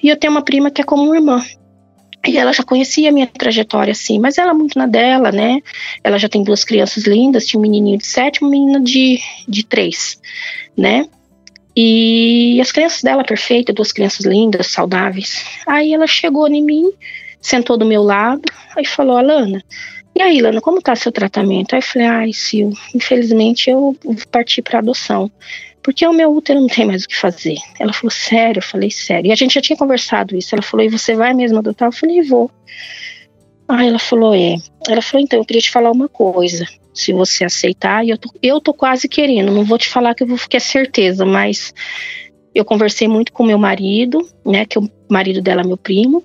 E 0.00 0.08
eu 0.08 0.16
tenho 0.16 0.32
uma 0.32 0.42
prima 0.42 0.70
que 0.70 0.80
é 0.80 0.84
como 0.84 1.02
uma 1.02 1.16
irmã. 1.16 1.44
E 2.26 2.36
ela 2.36 2.52
já 2.52 2.62
conhecia 2.62 3.08
a 3.08 3.12
minha 3.12 3.26
trajetória, 3.26 3.92
assim, 3.92 4.18
mas 4.18 4.36
ela 4.36 4.52
muito 4.52 4.78
na 4.78 4.86
dela, 4.86 5.32
né? 5.32 5.60
Ela 6.04 6.18
já 6.18 6.28
tem 6.28 6.42
duas 6.42 6.64
crianças 6.64 7.04
lindas, 7.04 7.46
tinha 7.46 7.58
um 7.58 7.62
menininho 7.62 7.96
de 7.96 8.06
sete, 8.06 8.42
uma 8.42 8.50
menina 8.50 8.78
de, 8.80 9.18
de 9.48 9.64
três, 9.64 10.20
né? 10.76 11.06
E 11.74 12.60
as 12.60 12.72
crianças 12.72 13.02
dela 13.02 13.24
perfeitas, 13.24 13.74
duas 13.74 13.90
crianças 13.90 14.26
lindas, 14.26 14.66
saudáveis. 14.66 15.44
Aí 15.66 15.94
ela 15.94 16.06
chegou 16.06 16.46
em 16.46 16.62
mim, 16.62 16.92
sentou 17.40 17.78
do 17.78 17.86
meu 17.86 18.02
lado, 18.02 18.42
aí 18.76 18.84
falou, 18.84 19.16
Alana, 19.16 19.64
e 20.14 20.20
aí, 20.20 20.40
Lana, 20.40 20.60
como 20.60 20.82
tá 20.82 20.94
seu 20.96 21.12
tratamento? 21.12 21.72
Aí 21.72 21.78
eu 21.78 21.82
falei, 21.82 22.08
ai, 22.08 22.32
Sil, 22.34 22.74
infelizmente 22.94 23.70
eu 23.70 23.96
vou 24.04 24.16
partir 24.30 24.60
para 24.60 24.80
adoção. 24.80 25.30
Porque 25.82 26.06
o 26.06 26.12
meu 26.12 26.32
útero 26.32 26.60
não 26.60 26.68
tem 26.68 26.86
mais 26.86 27.04
o 27.04 27.08
que 27.08 27.16
fazer. 27.16 27.56
Ela 27.78 27.92
falou, 27.92 28.10
sério? 28.10 28.58
Eu 28.58 28.62
falei, 28.62 28.90
sério. 28.90 29.28
E 29.28 29.32
a 29.32 29.36
gente 29.36 29.54
já 29.54 29.60
tinha 29.60 29.76
conversado 29.76 30.36
isso. 30.36 30.54
Ela 30.54 30.62
falou, 30.62 30.84
e 30.84 30.90
você 30.90 31.14
vai 31.14 31.32
mesmo 31.32 31.58
adotar? 31.58 31.88
Eu 31.88 31.92
falei, 31.92 32.22
vou. 32.22 32.50
Aí 33.68 33.88
ela 33.88 33.98
falou, 33.98 34.34
é. 34.34 34.56
Ela 34.88 35.00
falou, 35.00 35.24
então, 35.24 35.38
eu 35.38 35.44
queria 35.44 35.62
te 35.62 35.70
falar 35.70 35.90
uma 35.90 36.08
coisa. 36.08 36.66
Se 36.92 37.12
você 37.12 37.44
aceitar, 37.44 38.04
e 38.04 38.10
eu 38.10 38.18
tô, 38.18 38.28
eu 38.42 38.60
tô 38.60 38.74
quase 38.74 39.08
querendo. 39.08 39.52
Não 39.52 39.64
vou 39.64 39.78
te 39.78 39.88
falar 39.88 40.14
que 40.14 40.22
eu 40.22 40.26
vou 40.26 40.36
ficar 40.36 40.60
certeza, 40.60 41.24
mas 41.24 41.72
eu 42.54 42.64
conversei 42.64 43.08
muito 43.08 43.32
com 43.32 43.44
meu 43.44 43.58
marido, 43.58 44.28
né? 44.44 44.66
Que 44.66 44.78
o 44.78 44.90
marido 45.08 45.40
dela 45.40 45.62
é 45.62 45.66
meu 45.66 45.76
primo. 45.76 46.22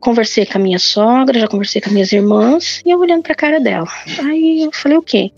Conversei 0.00 0.46
com 0.46 0.56
a 0.56 0.60
minha 0.60 0.78
sogra, 0.78 1.38
já 1.38 1.46
conversei 1.46 1.80
com 1.80 1.88
as 1.88 1.92
minhas 1.92 2.10
irmãs, 2.10 2.80
e 2.86 2.90
eu 2.90 2.98
olhando 2.98 3.22
pra 3.22 3.34
cara 3.34 3.60
dela. 3.60 3.86
Aí 4.24 4.62
eu 4.62 4.72
falei, 4.72 4.96
o 4.96 5.02
quê? 5.02 5.30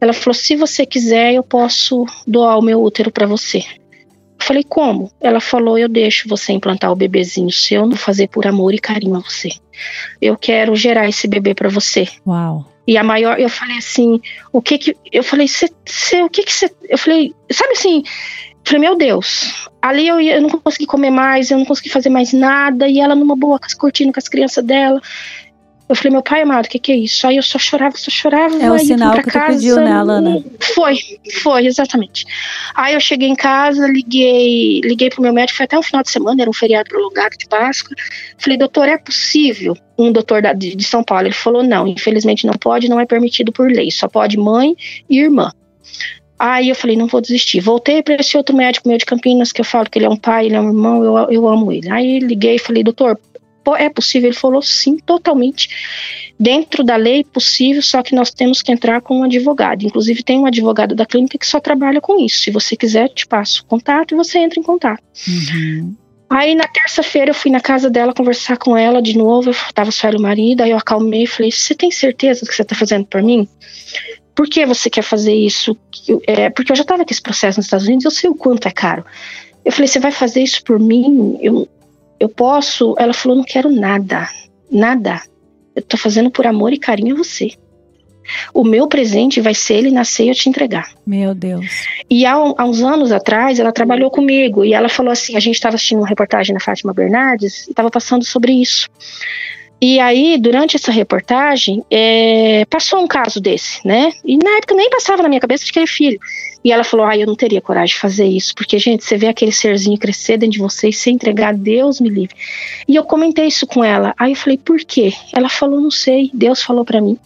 Ela 0.00 0.12
falou, 0.12 0.34
se 0.34 0.56
você 0.56 0.84
quiser, 0.84 1.34
eu 1.34 1.42
posso 1.42 2.04
doar 2.26 2.58
o 2.58 2.62
meu 2.62 2.82
útero 2.82 3.10
para 3.10 3.26
você. 3.26 3.58
Eu 3.58 4.44
falei, 4.44 4.62
como? 4.62 5.10
Ela 5.20 5.40
falou, 5.40 5.78
eu 5.78 5.88
deixo 5.88 6.28
você 6.28 6.52
implantar 6.52 6.92
o 6.92 6.96
bebezinho 6.96 7.50
seu, 7.50 7.86
não 7.86 7.96
fazer 7.96 8.28
por 8.28 8.46
amor 8.46 8.74
e 8.74 8.78
carinho 8.78 9.16
a 9.16 9.20
você. 9.20 9.50
Eu 10.20 10.36
quero 10.36 10.76
gerar 10.76 11.08
esse 11.08 11.26
bebê 11.26 11.54
para 11.54 11.68
você. 11.68 12.06
Uau. 12.26 12.66
E 12.86 12.96
a 12.96 13.02
maior, 13.02 13.40
eu 13.40 13.48
falei 13.48 13.78
assim, 13.78 14.20
o 14.52 14.62
que 14.62 14.78
que, 14.78 14.96
eu 15.10 15.24
falei, 15.24 15.48
cê, 15.48 15.68
cê, 15.84 16.22
o 16.22 16.30
que 16.30 16.44
que 16.44 16.52
você, 16.52 16.70
eu 16.88 16.96
falei, 16.96 17.34
sabe 17.50 17.72
assim, 17.72 18.04
falei, 18.64 18.80
meu 18.80 18.96
Deus, 18.96 19.68
ali 19.82 20.06
eu, 20.06 20.20
eu 20.20 20.40
não 20.40 20.50
consegui 20.50 20.86
comer 20.86 21.10
mais, 21.10 21.50
eu 21.50 21.58
não 21.58 21.64
consegui 21.64 21.88
fazer 21.88 22.10
mais 22.10 22.32
nada, 22.32 22.86
e 22.86 23.00
ela 23.00 23.16
numa 23.16 23.34
boa, 23.34 23.58
curtindo 23.76 24.12
com 24.12 24.20
as 24.20 24.28
crianças 24.28 24.64
dela. 24.64 25.00
Eu 25.88 25.94
falei, 25.94 26.10
meu 26.12 26.22
pai 26.22 26.42
amado, 26.42 26.66
o 26.66 26.68
que 26.68 26.80
que 26.80 26.90
é 26.90 26.96
isso? 26.96 27.24
Aí 27.28 27.36
eu 27.36 27.42
só 27.44 27.58
chorava, 27.60 27.96
só 27.96 28.10
chorava. 28.10 28.56
É 28.60 28.68
o 28.70 28.74
sinal 28.86 29.12
que 29.22 29.30
tu 29.30 29.38
pediu, 29.54 29.76
né, 29.76 29.92
Alana? 29.92 30.44
Foi, 30.74 30.96
foi, 31.42 31.66
exatamente. 31.66 32.24
Aí 32.74 32.94
eu 32.94 33.00
cheguei 33.00 33.28
em 33.28 33.36
casa, 33.36 33.86
liguei, 33.86 34.80
liguei 34.80 35.10
pro 35.10 35.22
meu 35.22 35.32
médico, 35.32 35.56
foi 35.58 35.64
até 35.64 35.78
um 35.78 35.82
final 35.82 36.02
de 36.02 36.10
semana, 36.10 36.42
era 36.42 36.50
um 36.50 36.52
feriado 36.52 36.88
prolongado 36.88 37.36
de 37.38 37.46
Páscoa. 37.46 37.94
Falei, 38.36 38.58
doutor, 38.58 38.88
é 38.88 38.98
possível? 38.98 39.76
Um 39.96 40.10
doutor 40.10 40.42
da- 40.42 40.52
de, 40.52 40.74
de 40.74 40.84
São 40.84 41.04
Paulo, 41.04 41.28
ele 41.28 41.34
falou, 41.34 41.62
não, 41.62 41.86
infelizmente 41.86 42.46
não 42.46 42.54
pode, 42.54 42.88
não 42.88 42.98
é 42.98 43.06
permitido 43.06 43.52
por 43.52 43.70
lei, 43.70 43.90
só 43.92 44.08
pode 44.08 44.36
mãe 44.36 44.74
e 45.08 45.20
irmã. 45.20 45.52
Aí 46.38 46.68
eu 46.68 46.74
falei, 46.74 46.96
não 46.96 47.06
vou 47.06 47.20
desistir. 47.20 47.60
Voltei 47.60 48.02
para 48.02 48.16
esse 48.16 48.36
outro 48.36 48.54
médico 48.54 48.88
meu 48.88 48.98
de 48.98 49.06
Campinas, 49.06 49.52
que 49.52 49.60
eu 49.60 49.64
falo 49.64 49.88
que 49.88 49.98
ele 49.98 50.04
é 50.06 50.10
um 50.10 50.16
pai, 50.16 50.46
ele 50.46 50.56
é 50.56 50.60
um 50.60 50.66
irmão, 50.66 51.02
eu, 51.02 51.30
eu 51.30 51.48
amo 51.48 51.72
ele. 51.72 51.88
Aí 51.90 52.18
liguei 52.18 52.56
e 52.56 52.58
falei, 52.58 52.82
doutor, 52.82 53.18
é 53.74 53.88
possível? 53.88 54.28
Ele 54.28 54.36
falou, 54.36 54.60
sim, 54.60 54.98
totalmente. 54.98 56.34
Dentro 56.38 56.84
da 56.84 56.96
lei, 56.96 57.24
possível, 57.24 57.82
só 57.82 58.02
que 58.02 58.14
nós 58.14 58.30
temos 58.30 58.60
que 58.60 58.70
entrar 58.70 59.00
com 59.00 59.20
um 59.20 59.24
advogado. 59.24 59.84
Inclusive, 59.84 60.22
tem 60.22 60.38
um 60.38 60.46
advogado 60.46 60.94
da 60.94 61.06
clínica 61.06 61.38
que 61.38 61.46
só 61.46 61.58
trabalha 61.58 62.00
com 62.00 62.22
isso. 62.22 62.40
Se 62.40 62.50
você 62.50 62.76
quiser, 62.76 63.08
te 63.08 63.26
passo 63.26 63.62
o 63.62 63.64
contato 63.64 64.12
e 64.12 64.16
você 64.16 64.38
entra 64.38 64.60
em 64.60 64.62
contato. 64.62 65.02
Uhum. 65.26 65.96
Aí 66.28 66.54
na 66.54 66.66
terça-feira 66.66 67.30
eu 67.30 67.34
fui 67.34 67.50
na 67.50 67.60
casa 67.60 67.88
dela 67.88 68.12
conversar 68.12 68.56
com 68.56 68.76
ela 68.76 69.00
de 69.00 69.16
novo, 69.16 69.50
eu 69.50 69.54
tava 69.72 69.92
só 69.92 70.08
ela 70.08 70.16
e 70.16 70.18
o 70.18 70.22
marido, 70.22 70.60
aí 70.60 70.70
eu 70.70 70.76
acalmei 70.76 71.22
e 71.22 71.26
falei, 71.26 71.52
você 71.52 71.74
tem 71.74 71.90
certeza 71.90 72.44
que 72.44 72.52
você 72.52 72.64
tá 72.64 72.74
fazendo 72.74 73.06
por 73.06 73.22
mim? 73.22 73.48
Por 74.34 74.48
que 74.48 74.66
você 74.66 74.90
quer 74.90 75.02
fazer 75.02 75.34
isso? 75.34 75.76
É, 76.26 76.50
porque 76.50 76.72
eu 76.72 76.76
já 76.76 76.84
tava 76.84 77.04
com 77.04 77.10
esse 77.12 77.22
processo 77.22 77.58
nos 77.58 77.66
Estados 77.66 77.86
Unidos, 77.86 78.04
eu 78.04 78.10
sei 78.10 78.28
o 78.28 78.34
quanto 78.34 78.66
é 78.66 78.72
caro. 78.72 79.04
Eu 79.64 79.72
falei, 79.72 79.86
você 79.86 79.98
vai 79.98 80.12
fazer 80.12 80.42
isso 80.42 80.62
por 80.64 80.78
mim? 80.78 81.38
Eu, 81.40 81.68
eu 82.18 82.28
posso? 82.28 82.94
Ela 82.98 83.12
falou, 83.12 83.36
não 83.36 83.44
quero 83.44 83.70
nada, 83.70 84.28
nada. 84.70 85.22
Eu 85.74 85.82
tô 85.82 85.96
fazendo 85.96 86.30
por 86.30 86.46
amor 86.46 86.72
e 86.72 86.78
carinho 86.78 87.14
a 87.14 87.18
você. 87.18 87.52
O 88.52 88.64
meu 88.64 88.88
presente 88.88 89.40
vai 89.40 89.54
ser 89.54 89.74
ele 89.74 89.90
nascer 89.90 90.24
e 90.24 90.28
eu 90.28 90.34
te 90.34 90.48
entregar. 90.48 90.90
Meu 91.06 91.34
Deus. 91.34 91.86
E 92.10 92.26
há, 92.26 92.34
há 92.34 92.64
uns 92.64 92.82
anos 92.82 93.12
atrás, 93.12 93.60
ela 93.60 93.72
trabalhou 93.72 94.10
comigo 94.10 94.64
e 94.64 94.72
ela 94.72 94.88
falou 94.88 95.12
assim: 95.12 95.36
a 95.36 95.40
gente 95.40 95.54
estava 95.54 95.76
assistindo 95.76 95.98
uma 95.98 96.08
reportagem 96.08 96.52
na 96.52 96.60
Fátima 96.60 96.92
Bernardes 96.92 97.66
e 97.66 97.70
estava 97.70 97.90
passando 97.90 98.24
sobre 98.24 98.52
isso. 98.52 98.88
E 99.80 100.00
aí, 100.00 100.38
durante 100.38 100.76
essa 100.76 100.90
reportagem, 100.90 101.84
é, 101.90 102.64
passou 102.70 102.98
um 103.00 103.06
caso 103.06 103.40
desse, 103.40 103.86
né? 103.86 104.10
E 104.24 104.38
na 104.38 104.56
época 104.56 104.74
nem 104.74 104.88
passava 104.88 105.22
na 105.22 105.28
minha 105.28 105.40
cabeça 105.40 105.66
de 105.66 105.72
querer 105.72 105.86
filho. 105.86 106.18
E 106.64 106.72
ela 106.72 106.82
falou: 106.82 107.04
ah, 107.04 107.16
eu 107.16 107.26
não 107.26 107.36
teria 107.36 107.60
coragem 107.60 107.94
de 107.94 108.00
fazer 108.00 108.24
isso, 108.24 108.54
porque, 108.54 108.78
gente, 108.78 109.04
você 109.04 109.16
vê 109.18 109.26
aquele 109.26 109.52
serzinho 109.52 109.98
crescer 109.98 110.38
dentro 110.38 110.54
de 110.54 110.58
você 110.58 110.88
e 110.88 110.92
se 110.92 111.10
entregar, 111.10 111.54
Deus 111.54 112.00
me 112.00 112.08
livre. 112.08 112.34
E 112.88 112.96
eu 112.96 113.04
comentei 113.04 113.46
isso 113.46 113.66
com 113.66 113.84
ela. 113.84 114.14
Aí 114.18 114.32
eu 114.32 114.36
falei: 114.36 114.56
por 114.56 114.78
quê? 114.78 115.12
Ela 115.34 115.48
falou: 115.48 115.80
não 115.80 115.90
sei, 115.90 116.30
Deus 116.32 116.62
falou 116.62 116.84
para 116.84 117.00
mim. 117.00 117.18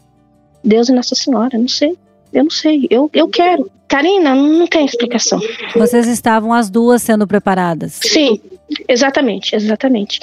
Deus 0.62 0.88
e 0.88 0.92
Nossa 0.92 1.14
Senhora, 1.14 1.56
não 1.56 1.68
sei. 1.68 1.96
Eu 2.32 2.44
não 2.44 2.50
sei. 2.50 2.86
Eu, 2.90 3.08
eu 3.12 3.28
quero. 3.28 3.70
Karina, 3.88 4.34
não 4.34 4.66
tem 4.66 4.84
explicação. 4.84 5.40
Vocês 5.74 6.06
estavam 6.06 6.52
as 6.52 6.70
duas 6.70 7.02
sendo 7.02 7.26
preparadas? 7.26 7.98
Sim, 8.02 8.40
exatamente, 8.88 9.54
exatamente. 9.56 10.20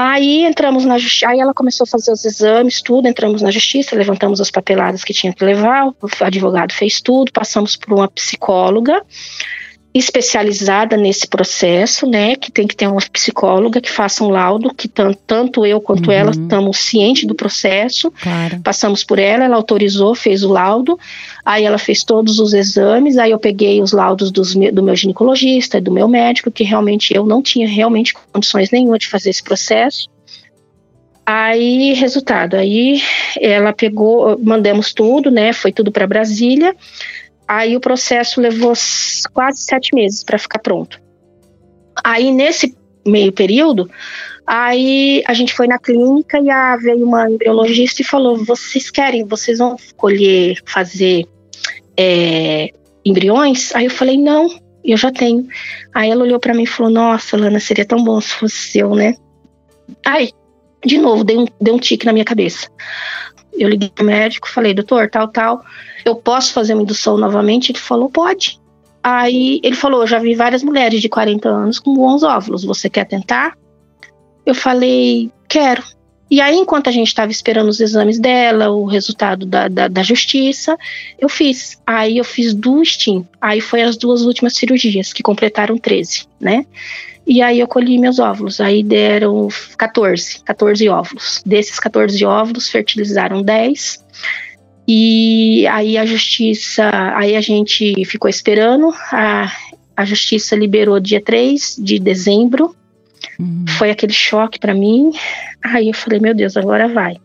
Aí 0.00 0.44
entramos 0.44 0.84
na 0.84 0.96
justiça, 0.96 1.28
aí 1.28 1.40
ela 1.40 1.52
começou 1.52 1.82
a 1.82 1.86
fazer 1.88 2.12
os 2.12 2.24
exames, 2.24 2.80
tudo, 2.80 3.08
entramos 3.08 3.42
na 3.42 3.50
justiça, 3.50 3.96
levantamos 3.96 4.40
as 4.40 4.48
papeladas 4.48 5.02
que 5.02 5.12
tinha 5.12 5.32
que 5.32 5.44
levar, 5.44 5.88
o 5.88 5.94
advogado 6.20 6.72
fez 6.72 7.00
tudo, 7.00 7.32
passamos 7.32 7.74
por 7.74 7.92
uma 7.92 8.06
psicóloga, 8.06 9.04
especializada 9.94 10.96
nesse 10.96 11.26
processo, 11.26 12.06
né, 12.06 12.36
que 12.36 12.52
tem 12.52 12.66
que 12.66 12.76
ter 12.76 12.86
uma 12.86 13.00
psicóloga 13.10 13.80
que 13.80 13.90
faça 13.90 14.22
um 14.22 14.28
laudo, 14.28 14.72
que 14.74 14.86
tanto, 14.86 15.64
eu 15.64 15.80
quanto 15.80 16.08
uhum. 16.08 16.12
ela 16.12 16.30
estamos 16.30 16.78
cientes 16.78 17.24
do 17.24 17.34
processo, 17.34 18.12
claro. 18.22 18.60
passamos 18.60 19.02
por 19.02 19.18
ela, 19.18 19.44
ela 19.44 19.56
autorizou, 19.56 20.14
fez 20.14 20.44
o 20.44 20.52
laudo, 20.52 20.98
aí 21.44 21.64
ela 21.64 21.78
fez 21.78 22.04
todos 22.04 22.38
os 22.38 22.52
exames, 22.52 23.16
aí 23.16 23.30
eu 23.30 23.38
peguei 23.38 23.82
os 23.82 23.92
laudos 23.92 24.30
dos, 24.30 24.54
do 24.54 24.82
meu 24.82 24.94
ginecologista, 24.94 25.80
do 25.80 25.90
meu 25.90 26.06
médico, 26.06 26.50
que 26.50 26.64
realmente 26.64 27.14
eu 27.14 27.24
não 27.24 27.40
tinha 27.42 27.66
realmente 27.66 28.14
condições 28.32 28.70
nenhuma 28.70 28.98
de 28.98 29.08
fazer 29.08 29.30
esse 29.30 29.42
processo, 29.42 30.08
Aí, 31.30 31.92
resultado, 31.92 32.56
aí 32.56 33.02
ela 33.38 33.70
pegou, 33.74 34.38
mandamos 34.38 34.94
tudo, 34.94 35.30
né? 35.30 35.52
Foi 35.52 35.70
tudo 35.70 35.92
para 35.92 36.06
Brasília. 36.06 36.74
Aí 37.48 37.74
o 37.74 37.80
processo 37.80 38.42
levou 38.42 38.74
quase 39.32 39.62
sete 39.62 39.94
meses 39.94 40.22
para 40.22 40.38
ficar 40.38 40.58
pronto. 40.58 41.00
Aí 42.04 42.30
nesse 42.30 42.76
meio 43.06 43.32
período, 43.32 43.90
aí 44.46 45.22
a 45.26 45.32
gente 45.32 45.54
foi 45.54 45.66
na 45.66 45.78
clínica 45.78 46.38
e 46.38 46.50
a, 46.50 46.76
veio 46.76 47.02
uma 47.02 47.30
embriologista 47.30 48.02
e 48.02 48.04
falou: 48.04 48.44
vocês 48.44 48.90
querem, 48.90 49.24
vocês 49.24 49.58
vão 49.58 49.76
escolher 49.76 50.62
fazer 50.66 51.26
é, 51.96 52.70
embriões? 53.02 53.74
Aí 53.74 53.86
eu 53.86 53.90
falei: 53.90 54.18
não, 54.18 54.48
eu 54.84 54.98
já 54.98 55.10
tenho. 55.10 55.48
Aí 55.94 56.10
ela 56.10 56.24
olhou 56.24 56.38
para 56.38 56.52
mim 56.52 56.64
e 56.64 56.66
falou: 56.66 56.92
nossa, 56.92 57.34
Lana, 57.34 57.60
seria 57.60 57.86
tão 57.86 58.04
bom 58.04 58.20
se 58.20 58.34
fosse 58.34 58.72
seu, 58.72 58.94
né? 58.94 59.14
Aí, 60.04 60.30
de 60.84 60.98
novo, 60.98 61.24
deu 61.24 61.40
um, 61.40 61.46
deu 61.58 61.74
um 61.74 61.78
tique 61.78 62.04
na 62.04 62.12
minha 62.12 62.26
cabeça. 62.26 62.68
Eu 63.58 63.68
liguei 63.68 63.90
pro 63.90 64.04
médico, 64.04 64.48
falei, 64.48 64.72
doutor, 64.72 65.10
tal, 65.10 65.28
tal, 65.28 65.64
eu 66.04 66.14
posso 66.14 66.52
fazer 66.52 66.74
uma 66.74 66.82
indução 66.82 67.16
novamente? 67.16 67.72
Ele 67.72 67.78
falou, 67.78 68.08
pode. 68.08 68.60
Aí 69.02 69.60
ele 69.62 69.76
falou, 69.76 70.06
já 70.06 70.18
vi 70.18 70.34
várias 70.34 70.62
mulheres 70.62 71.00
de 71.00 71.08
40 71.08 71.48
anos 71.48 71.78
com 71.78 71.94
bons 71.94 72.22
óvulos, 72.22 72.64
você 72.64 72.88
quer 72.90 73.04
tentar? 73.04 73.56
Eu 74.44 74.54
falei, 74.54 75.30
quero. 75.48 75.82
E 76.30 76.42
aí, 76.42 76.56
enquanto 76.56 76.88
a 76.88 76.92
gente 76.92 77.06
estava 77.06 77.32
esperando 77.32 77.68
os 77.68 77.80
exames 77.80 78.18
dela, 78.18 78.70
o 78.70 78.84
resultado 78.84 79.46
da, 79.46 79.66
da, 79.66 79.88
da, 79.88 80.02
justiça, 80.02 80.76
eu 81.18 81.28
fiz. 81.28 81.80
Aí 81.86 82.18
eu 82.18 82.24
fiz 82.24 82.52
do 82.52 82.84
STEAM. 82.84 83.26
Aí 83.40 83.62
foi 83.62 83.82
as 83.82 83.96
duas 83.96 84.22
últimas 84.22 84.54
cirurgias, 84.54 85.12
que 85.12 85.22
completaram 85.22 85.78
13, 85.78 86.26
né? 86.38 86.66
E 87.28 87.42
aí 87.42 87.60
eu 87.60 87.68
colhi 87.68 87.98
meus 87.98 88.18
óvulos. 88.18 88.58
Aí 88.58 88.82
deram 88.82 89.48
14, 89.76 90.40
14 90.40 90.88
óvulos. 90.88 91.42
Desses 91.44 91.78
14 91.78 92.24
óvulos, 92.24 92.70
fertilizaram 92.70 93.42
10. 93.42 94.02
E 94.88 95.66
aí 95.66 95.98
a 95.98 96.06
justiça, 96.06 96.88
aí 97.14 97.36
a 97.36 97.40
gente 97.42 98.02
ficou 98.06 98.30
esperando. 98.30 98.94
A, 99.12 99.52
a 99.94 100.06
justiça 100.06 100.56
liberou 100.56 100.98
dia 100.98 101.20
3 101.20 101.76
de 101.78 101.98
dezembro. 101.98 102.74
Uhum. 103.38 103.66
Foi 103.76 103.90
aquele 103.90 104.14
choque 104.14 104.58
para 104.58 104.72
mim. 104.72 105.12
Aí 105.62 105.88
eu 105.88 105.94
falei, 105.94 106.20
meu 106.20 106.34
Deus, 106.34 106.56
agora 106.56 106.88
vai. 106.88 107.18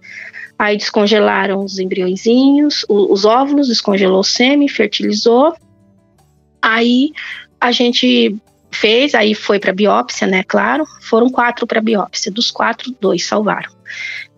Aí 0.60 0.76
descongelaram 0.76 1.64
os 1.64 1.80
embriõezinhos, 1.80 2.86
os, 2.90 3.10
os 3.10 3.26
óvulos, 3.26 3.70
descongelou 3.70 4.20
o 4.20 4.24
sêmen, 4.24 4.68
fertilizou. 4.68 5.56
Aí 6.62 7.12
a 7.58 7.72
gente 7.72 8.36
fez, 8.74 9.14
aí 9.16 9.34
foi 9.34 9.60
para 9.60 9.72
biópsia, 9.72 10.28
né? 10.28 10.44
Claro, 10.44 10.86
foram 11.02 11.30
quatro 11.30 11.66
para 11.66 11.80
biópsia. 11.82 12.32
Dos 12.32 12.52
quatro, 12.52 12.94
dois 13.00 13.26
salvaram. 13.26 13.72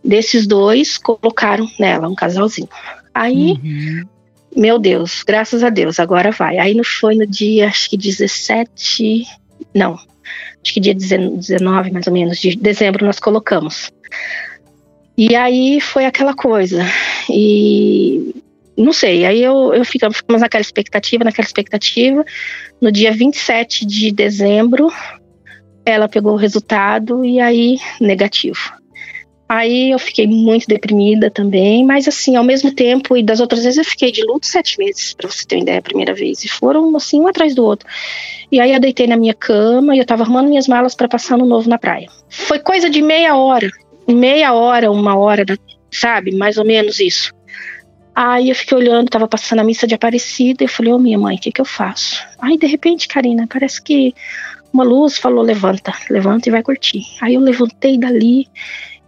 Desses 0.03 0.45
dois, 0.45 0.97
colocaram 0.97 1.67
nela 1.79 2.07
um 2.07 2.15
casalzinho. 2.15 2.69
Aí, 3.13 3.53
uhum. 3.53 4.03
meu 4.55 4.77
Deus, 4.77 5.23
graças 5.23 5.63
a 5.63 5.69
Deus, 5.69 5.99
agora 5.99 6.31
vai. 6.31 6.57
Aí 6.57 6.79
foi 6.83 7.15
no 7.15 7.25
dia, 7.25 7.67
acho 7.67 7.89
que 7.89 7.97
17, 7.97 9.25
não, 9.73 9.93
acho 9.93 10.73
que 10.73 10.79
dia 10.79 10.93
19, 10.93 11.91
mais 11.91 12.07
ou 12.07 12.13
menos, 12.13 12.39
de 12.39 12.55
dezembro 12.55 13.05
nós 13.05 13.19
colocamos. 13.19 13.91
E 15.17 15.33
aí 15.35 15.79
foi 15.79 16.05
aquela 16.05 16.33
coisa. 16.33 16.83
E 17.29 18.35
não 18.77 18.91
sei, 18.91 19.25
aí 19.25 19.41
eu, 19.41 19.73
eu 19.73 19.85
ficamos, 19.85 20.17
ficamos 20.17 20.41
naquela 20.41 20.61
expectativa, 20.61 21.23
naquela 21.23 21.45
expectativa. 21.45 22.25
No 22.81 22.91
dia 22.91 23.11
27 23.11 23.85
de 23.85 24.11
dezembro, 24.11 24.91
ela 25.85 26.09
pegou 26.09 26.33
o 26.33 26.37
resultado 26.37 27.23
e 27.23 27.39
aí 27.39 27.77
negativo. 28.01 28.73
Aí 29.47 29.91
eu 29.91 29.99
fiquei 29.99 30.25
muito 30.25 30.65
deprimida 30.65 31.29
também, 31.29 31.85
mas 31.85 32.07
assim, 32.07 32.35
ao 32.35 32.43
mesmo 32.43 32.73
tempo, 32.73 33.15
e 33.15 33.21
das 33.21 33.39
outras 33.39 33.63
vezes 33.63 33.77
eu 33.77 33.85
fiquei 33.85 34.11
de 34.11 34.25
luto 34.25 34.47
sete 34.47 34.79
meses, 34.79 35.13
para 35.13 35.29
você 35.29 35.45
ter 35.45 35.55
uma 35.55 35.61
ideia, 35.61 35.77
a 35.77 35.83
primeira 35.83 36.15
vez. 36.15 36.43
E 36.43 36.49
foram 36.49 36.95
assim, 36.95 37.21
um 37.21 37.27
atrás 37.27 37.53
do 37.53 37.63
outro. 37.63 37.87
E 38.51 38.59
aí 38.59 38.73
eu 38.73 38.79
deitei 38.79 39.05
na 39.05 39.15
minha 39.15 39.35
cama 39.35 39.95
e 39.95 39.99
eu 39.99 40.05
tava 40.05 40.23
arrumando 40.23 40.49
minhas 40.49 40.67
malas 40.67 40.95
para 40.95 41.07
passar 41.07 41.37
no 41.37 41.45
novo 41.45 41.69
na 41.69 41.77
praia. 41.77 42.09
Foi 42.27 42.57
coisa 42.57 42.89
de 42.89 43.03
meia 43.03 43.35
hora, 43.35 43.69
meia 44.07 44.51
hora, 44.51 44.91
uma 44.91 45.15
hora, 45.15 45.45
sabe? 45.91 46.35
Mais 46.35 46.57
ou 46.57 46.65
menos 46.65 46.99
isso. 46.99 47.31
Aí 48.15 48.49
eu 48.49 48.55
fiquei 48.55 48.77
olhando, 48.77 49.09
tava 49.09 49.27
passando 49.27 49.59
a 49.59 49.63
missa 49.63 49.85
de 49.85 49.93
Aparecida, 49.93 50.63
e 50.63 50.65
eu 50.65 50.69
falei, 50.69 50.93
ô 50.93 50.95
oh, 50.95 50.99
minha 50.99 51.19
mãe, 51.19 51.35
o 51.35 51.39
que 51.39 51.51
que 51.51 51.59
eu 51.59 51.65
faço? 51.65 52.25
Aí 52.39 52.57
de 52.57 52.65
repente, 52.65 53.09
Karina, 53.09 53.45
parece 53.45 53.81
que 53.81 54.15
uma 54.71 54.85
luz 54.85 55.17
falou, 55.17 55.43
levanta, 55.43 55.93
levanta 56.09 56.47
e 56.47 56.51
vai 56.51 56.63
curtir. 56.63 57.03
Aí 57.21 57.33
eu 57.33 57.41
levantei 57.41 57.97
dali 57.97 58.47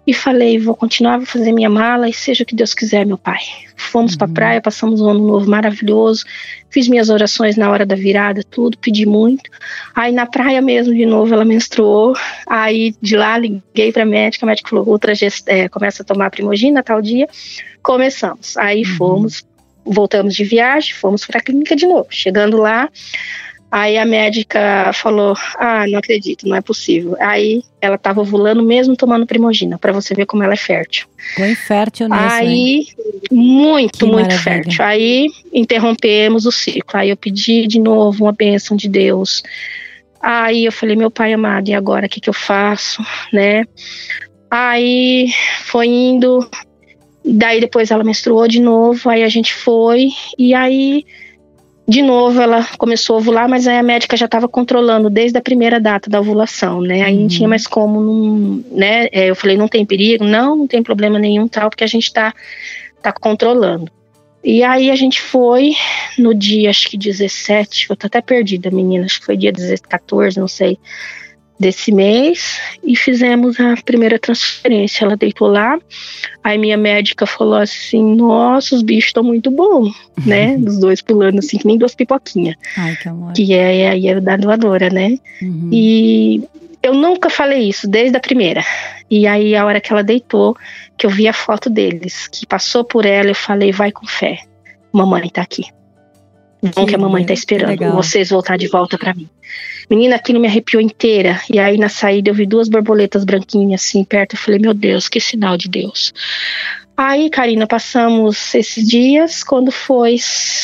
e 0.08 0.14
falei, 0.14 0.58
vou 0.58 0.74
continuar, 0.74 1.18
vou 1.18 1.26
fazer 1.26 1.52
minha 1.52 1.70
mala 1.70 2.08
e 2.08 2.14
seja 2.14 2.44
o 2.44 2.46
que 2.46 2.56
Deus 2.56 2.74
quiser, 2.74 3.06
meu 3.06 3.18
pai. 3.18 3.42
Fomos 3.76 4.14
uhum. 4.14 4.18
pra 4.20 4.28
praia, 4.28 4.62
passamos 4.62 5.02
um 5.02 5.10
ano 5.10 5.28
novo 5.28 5.50
maravilhoso, 5.50 6.24
fiz 6.70 6.88
minhas 6.88 7.10
orações 7.10 7.58
na 7.58 7.70
hora 7.70 7.86
da 7.86 7.96
virada, 7.96 8.42
tudo, 8.50 8.78
pedi 8.78 9.06
muito. 9.06 9.50
Aí 9.94 10.14
na 10.14 10.26
praia 10.26 10.62
mesmo, 10.62 10.96
de 10.96 11.06
novo, 11.06 11.34
ela 11.34 11.44
menstruou, 11.44 12.16
aí 12.48 12.96
de 13.02 13.18
lá 13.18 13.38
liguei 13.38 13.92
pra 13.92 14.06
médica, 14.06 14.46
a 14.46 14.48
médica 14.48 14.70
falou, 14.70 14.88
outra 14.88 15.12
é, 15.46 15.68
começa 15.68 16.04
a 16.04 16.06
tomar 16.06 16.32
primogina 16.32 16.82
tal 16.82 17.02
dia, 17.02 17.28
Começamos. 17.88 18.58
Aí 18.58 18.82
uhum. 18.82 18.98
fomos, 18.98 19.46
voltamos 19.86 20.36
de 20.36 20.44
viagem, 20.44 20.94
fomos 20.94 21.26
para 21.26 21.40
a 21.40 21.42
clínica 21.42 21.74
de 21.74 21.86
novo. 21.86 22.08
Chegando 22.10 22.58
lá, 22.58 22.90
aí 23.72 23.98
a 23.98 24.06
médica 24.06 24.92
falou: 24.94 25.36
Ah, 25.58 25.86
não 25.88 26.00
acredito, 26.00 26.48
não 26.48 26.56
é 26.56 26.62
possível. 26.62 27.16
Aí 27.20 27.64
ela 27.82 27.96
estava 27.96 28.22
ovulando 28.22 28.64
mesmo 28.64 28.96
tomando 28.96 29.26
primogina, 29.26 29.78
para 29.78 29.92
você 29.92 30.14
ver 30.14 30.26
como 30.26 30.44
ela 30.44 30.54
é 30.54 30.58
fértil. 30.58 31.08
Foi 31.36 31.56
fértil 31.56 32.08
nisso. 32.10 32.22
Aí, 32.22 32.88
muito, 33.32 34.00
que 34.00 34.06
muito 34.06 34.28
maravilha. 34.28 34.40
fértil. 34.40 34.86
Aí 34.86 35.28
interrompemos 35.54 36.46
o 36.46 36.52
ciclo. 36.52 37.00
Aí 37.00 37.10
eu 37.10 37.18
pedi 37.18 37.68
de 37.68 37.80
novo 37.80 38.26
uma 38.26 38.34
bênção 38.34 38.76
de 38.76 38.88
Deus. 38.88 39.44
Aí 40.22 40.66
eu 40.66 40.72
falei, 40.72 40.96
meu 40.96 41.12
pai 41.12 41.32
amado, 41.34 41.70
e 41.70 41.74
agora 41.74 42.08
o 42.08 42.10
que, 42.10 42.20
que 42.20 42.30
eu 42.30 42.34
faço, 42.34 43.04
né? 43.32 43.66
Aí 44.50 45.28
foi 45.64 45.88
indo, 45.88 46.50
Daí 47.30 47.60
depois 47.60 47.92
ela 47.92 48.04
menstruou 48.04 48.48
de 48.48 48.62
novo, 48.62 49.10
aí 49.10 49.24
a 49.24 49.28
gente 49.28 49.54
foi, 49.54 50.08
e 50.38 50.54
aí 50.54 51.06
de 51.88 52.02
novo 52.02 52.42
ela 52.42 52.68
começou 52.78 53.16
a 53.16 53.20
ovular, 53.20 53.48
mas 53.48 53.68
aí 53.68 53.78
a 53.78 53.84
médica 53.84 54.18
já 54.18 54.26
estava 54.26 54.48
controlando 54.48 55.10
desde 55.10 55.38
a 55.38 55.42
primeira 55.42 55.80
data 55.80 56.10
da 56.10 56.20
ovulação, 56.20 56.82
né? 56.82 57.04
Aí 57.04 57.16
uhum. 57.16 57.22
não 57.22 57.28
tinha 57.28 57.48
mais 57.48 57.66
como, 57.66 58.02
não, 58.02 58.64
né? 58.72 59.08
É, 59.12 59.30
eu 59.30 59.36
falei, 59.36 59.56
não 59.56 59.70
tem 59.70 59.86
perigo? 59.86 60.26
Não, 60.26 60.56
não 60.56 60.68
tem 60.68 60.84
problema 60.84 61.18
nenhum, 61.18 61.48
tal, 61.48 61.70
porque 61.70 61.86
a 61.86 61.88
gente 61.88 62.06
está 62.06 62.34
tá 63.02 63.14
controlando. 63.14 63.90
E 64.44 64.64
aí 64.64 64.92
a 64.92 64.96
gente 64.96 65.22
foi 65.22 65.76
no 66.18 66.34
dia, 66.34 66.70
acho 66.70 66.90
que 66.90 66.98
17, 66.98 67.88
eu 67.90 67.96
tô 67.96 68.08
até 68.08 68.22
perdida, 68.22 68.70
menina, 68.70 69.06
acho 69.06 69.20
que 69.20 69.26
foi 69.26 69.38
dia 69.38 69.54
14, 69.90 70.40
não 70.40 70.48
sei 70.48 70.78
desse 71.60 71.92
mês 71.92 72.60
e 72.84 72.96
fizemos 72.96 73.60
a 73.60 73.76
primeira 73.84 74.20
transferência. 74.20 75.06
Ela 75.06 75.18
deitou 75.18 75.48
lá, 75.48 75.78
aí 76.44 76.58
minha 76.58 76.78
médica 76.78 77.26
falou 77.26 77.56
assim: 77.56 78.16
Nossa, 78.16 78.76
os 78.76 78.82
bichos 78.82 79.10
estão 79.10 79.24
muito 79.24 79.50
bons, 79.50 79.94
né? 80.26 80.56
Os 80.58 80.80
dois 80.80 81.02
pulando 81.02 81.40
assim, 81.40 81.58
que 81.58 81.68
nem 81.68 81.78
duas 81.78 81.96
pipoquinhas. 81.96 82.56
Ai, 82.78 82.96
que 82.96 83.10
amor. 83.10 83.34
Que 83.34 83.54
é 83.54 83.90
a 83.90 83.98
é 83.98 84.20
da 84.20 84.38
doadora, 84.38 84.90
né? 84.90 85.18
Uhum. 85.42 85.70
E 85.72 86.44
eu 86.82 86.94
nunca 86.94 87.30
falei 87.30 87.68
isso 87.68 87.88
desde 87.88 88.18
a 88.18 88.22
primeira. 88.22 88.64
E 89.10 89.26
aí, 89.26 89.56
a 89.56 89.66
hora 89.66 89.82
que 89.82 89.92
ela 89.92 90.04
deitou, 90.04 90.56
que 90.98 91.06
eu 91.06 91.10
vi 91.10 91.28
a 91.28 91.34
foto 91.34 91.70
deles, 91.70 92.28
que 92.28 92.46
passou 92.46 92.84
por 92.84 93.06
ela, 93.06 93.30
eu 93.30 93.36
falei: 93.36 93.72
Vai 93.72 93.92
com 93.92 94.06
fé, 94.06 94.40
mamãe 94.92 95.30
tá 95.30 95.42
aqui. 95.42 95.64
Não 96.62 96.72
que, 96.72 96.86
que 96.86 96.96
a 96.96 96.98
mamãe 96.98 97.26
tá 97.26 97.34
esperando 97.34 97.92
vocês 97.92 98.30
voltar 98.30 98.58
de 98.58 98.68
volta 98.68 98.98
para 98.98 99.14
mim. 99.14 99.30
Menina, 99.90 100.16
aquilo 100.16 100.40
me 100.40 100.48
arrepiou 100.48 100.82
inteira. 100.82 101.40
E 101.50 101.60
aí 101.60 101.78
na 101.78 101.90
saída 101.90 102.30
eu 102.30 102.34
vi 102.34 102.46
duas 102.46 102.68
borboletas 102.68 103.24
branquinhas 103.24 103.82
assim 103.84 104.04
perto. 104.04 104.36
Eu 104.36 104.40
falei, 104.40 104.60
meu 104.60 104.74
Deus, 104.74 105.08
que 105.08 105.20
sinal 105.20 105.56
de 105.56 105.70
Deus. 105.70 106.14
Aí, 106.96 107.30
Karina, 107.30 107.68
passamos 107.68 108.56
esses 108.56 108.88
dias. 108.88 109.44
Quando 109.44 109.72
foi 109.72 110.18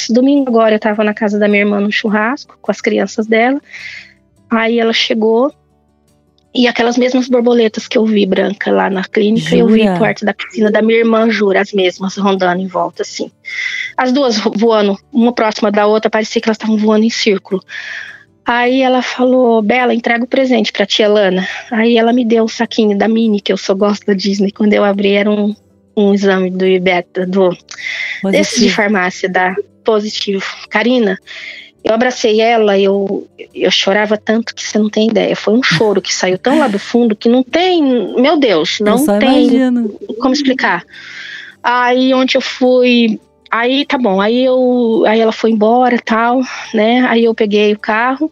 domingo 0.10 0.50
agora, 0.50 0.76
eu 0.76 0.80
tava 0.80 1.04
na 1.04 1.14
casa 1.14 1.38
da 1.38 1.48
minha 1.48 1.62
irmã 1.62 1.80
no 1.80 1.92
churrasco 1.92 2.58
com 2.60 2.72
as 2.72 2.82
crianças 2.82 3.28
dela. 3.28 3.62
Aí 4.50 4.80
ela 4.80 4.94
chegou 4.94 5.54
e 6.54 6.68
aquelas 6.68 6.98
mesmas 6.98 7.28
borboletas 7.28 7.88
que 7.88 7.98
eu 7.98 8.06
vi 8.06 8.26
branca 8.26 8.72
lá 8.72 8.90
na 8.90 9.04
clínica, 9.04 9.50
Jura? 9.50 9.62
eu 9.62 9.68
vi 9.68 10.00
perto 10.00 10.24
da 10.24 10.34
piscina 10.34 10.70
da 10.70 10.82
minha 10.82 11.00
irmã, 11.00 11.30
jura, 11.30 11.62
as 11.62 11.74
mesmas 11.74 12.16
rondando 12.16 12.62
em 12.62 12.68
volta, 12.68 13.02
assim. 13.02 13.32
As 13.98 14.12
duas 14.12 14.38
voando, 14.38 14.98
uma 15.12 15.34
próxima 15.34 15.72
da 15.72 15.88
outra, 15.88 16.12
parecia 16.12 16.40
que 16.40 16.48
elas 16.48 16.58
estavam 16.58 16.78
voando 16.78 17.06
em 17.06 17.10
círculo. 17.10 17.60
Aí 18.46 18.82
ela 18.82 19.02
falou, 19.02 19.62
Bela, 19.62 19.94
entrega 19.94 20.26
o 20.26 20.28
presente 20.28 20.72
pra 20.72 20.86
tia 20.86 21.08
Lana. 21.08 21.48
Aí 21.72 21.98
ela 21.98 22.14
me 22.14 22.26
deu 22.26 22.44
o 22.44 22.50
saquinho 22.50 22.98
da 22.98 23.08
Mini, 23.08 23.40
que 23.40 23.52
eu 23.52 23.58
só 23.58 23.74
gosto 23.74 24.06
da 24.06 24.14
Disney. 24.14 24.52
Quando 24.52 24.74
eu 24.74 24.84
abri, 24.84 25.14
era 25.14 25.32
um, 25.32 25.56
um 25.96 26.14
exame 26.14 26.52
do 26.52 26.66
Ibeta, 26.66 27.26
do, 27.26 27.58
desse 28.30 28.62
de 28.62 28.70
farmácia, 28.70 29.30
da 29.30 29.56
Positivo. 29.84 30.44
Karina, 30.70 31.18
eu 31.84 31.94
abracei 31.94 32.40
ela, 32.40 32.80
eu, 32.80 33.28
eu 33.54 33.70
chorava 33.70 34.18
tanto 34.18 34.56
que 34.56 34.64
você 34.64 34.80
não 34.80 34.90
tem 34.90 35.10
ideia. 35.10 35.36
Foi 35.36 35.54
um 35.54 35.62
choro 35.62 36.02
que 36.02 36.14
saiu 36.14 36.38
tão 36.38 36.58
lá 36.60 36.68
do 36.68 36.80
fundo 36.80 37.16
que 37.16 37.28
não 37.28 37.44
tem, 37.44 37.84
meu 38.16 38.38
Deus, 38.38 38.80
Eu 38.80 38.86
não 38.86 39.06
tem 39.20 39.48
imagino. 39.48 39.90
como 40.20 40.34
explicar. 40.34 40.86
Aí 41.62 42.14
onde 42.14 42.38
eu 42.38 42.42
fui, 42.42 43.20
aí 43.52 43.86
tá 43.86 43.98
bom, 43.98 44.22
aí 44.22 44.46
eu, 44.46 45.04
aí 45.06 45.20
ela 45.20 45.34
foi 45.34 45.52
embora, 45.52 45.98
tal, 46.04 46.42
né? 46.74 47.06
Aí 47.08 47.26
eu 47.26 47.36
peguei 47.36 47.74
o 47.74 47.80
carro. 47.80 48.32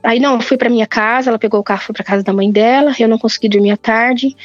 Aí 0.00 0.20
não, 0.20 0.34
eu 0.34 0.40
fui 0.40 0.56
para 0.56 0.70
minha 0.70 0.86
casa, 0.86 1.30
ela 1.30 1.38
pegou 1.38 1.58
o 1.58 1.64
carro, 1.64 1.82
foi 1.82 1.92
para 1.92 2.04
casa 2.04 2.22
da 2.22 2.32
mãe 2.32 2.52
dela. 2.52 2.92
Eu 3.00 3.08
não 3.08 3.18
consegui 3.18 3.48
dormir 3.48 3.72
à 3.72 3.76
tarde. 3.76 4.36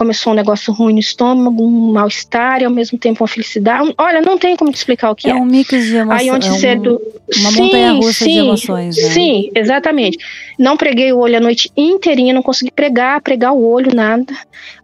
Começou 0.00 0.32
um 0.32 0.36
negócio 0.36 0.72
ruim 0.72 0.94
no 0.94 0.98
estômago, 0.98 1.62
um 1.62 1.92
mal-estar 1.92 2.62
e 2.62 2.64
ao 2.64 2.70
mesmo 2.70 2.96
tempo 2.98 3.22
uma 3.22 3.28
felicidade. 3.28 3.92
Olha, 3.98 4.22
não 4.22 4.38
tem 4.38 4.56
como 4.56 4.72
te 4.72 4.76
explicar 4.76 5.10
o 5.10 5.14
que 5.14 5.28
É 5.28 5.32
é. 5.32 5.34
um 5.34 5.44
mix 5.44 5.68
de 5.84 5.94
emoções. 5.94 6.20
Aí 6.22 6.30
onde 6.30 6.48
é 6.48 6.50
um- 6.52 6.54
cedo. 6.58 7.00
uma 7.38 7.50
Sim, 7.50 7.62
montanha-russa 7.62 8.24
de 8.24 8.30
sim, 8.32 8.38
emoções, 8.38 8.96
né? 8.96 9.02
Sim, 9.10 9.50
exatamente. 9.54 10.16
Não 10.58 10.74
preguei 10.74 11.12
o 11.12 11.18
olho 11.18 11.36
a 11.36 11.40
noite 11.40 11.70
inteirinha, 11.76 12.32
não 12.32 12.42
consegui 12.42 12.70
pregar, 12.70 13.20
pregar 13.20 13.52
o 13.52 13.62
olho, 13.62 13.94
nada. 13.94 14.34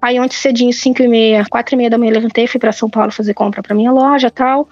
Aí 0.03 0.21
ontem 0.21 0.37
cedinho, 0.37 0.71
5 0.71 1.03
e 1.03 1.09
meia, 1.09 1.47
4 1.49 1.75
e 1.75 1.79
meia 1.79 1.89
da 1.89 1.97
manhã, 1.97 2.13
levantei, 2.13 2.47
fui 2.47 2.61
para 2.61 2.71
São 2.71 2.91
Paulo 2.91 3.11
fazer 3.11 3.33
compra 3.33 3.63
para 3.63 3.75
minha 3.75 3.91
loja 3.91 4.31
tal. 4.31 4.69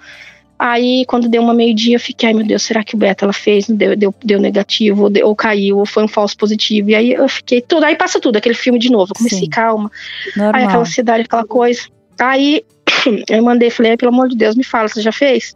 Aí, 0.57 1.03
quando 1.05 1.27
deu 1.27 1.41
uma 1.41 1.53
meio-dia, 1.53 1.97
eu 1.97 1.99
fiquei, 1.99 2.27
ai 2.29 2.33
meu 2.33 2.45
Deus, 2.45 2.63
será 2.63 2.81
que 2.83 2.95
o 2.95 2.97
beta 2.97 3.25
ela 3.25 3.33
fez? 3.33 3.67
Deu, 3.67 3.93
deu, 3.95 4.15
deu 4.23 4.39
negativo, 4.39 5.03
ou, 5.03 5.09
deu- 5.09 5.27
ou 5.27 5.35
caiu, 5.35 5.79
ou 5.79 5.85
foi 5.85 6.03
um 6.03 6.07
falso 6.07 6.37
positivo. 6.37 6.91
E 6.91 6.95
aí 6.95 7.11
eu 7.11 7.27
fiquei 7.27 7.59
tudo, 7.61 7.83
aí 7.83 7.95
passa 7.95 8.19
tudo, 8.21 8.37
aquele 8.37 8.55
filme 8.55 8.79
de 8.79 8.89
novo. 8.89 9.11
Eu 9.11 9.15
comecei, 9.17 9.39
Sim. 9.39 9.49
calma. 9.49 9.91
Aí 10.27 10.31
Normal. 10.41 10.63
aquela 10.63 10.81
ansiedade, 10.83 11.23
aquela 11.23 11.45
coisa. 11.45 11.81
Aí 12.17 12.63
eu 13.29 13.43
mandei, 13.43 13.69
falei, 13.69 13.91
"Ai, 13.91 13.97
pelo 13.97 14.13
amor 14.13 14.29
de 14.29 14.37
Deus, 14.37 14.55
me 14.55 14.63
fala, 14.63 14.87
você 14.87 15.01
já 15.01 15.11
fez? 15.11 15.53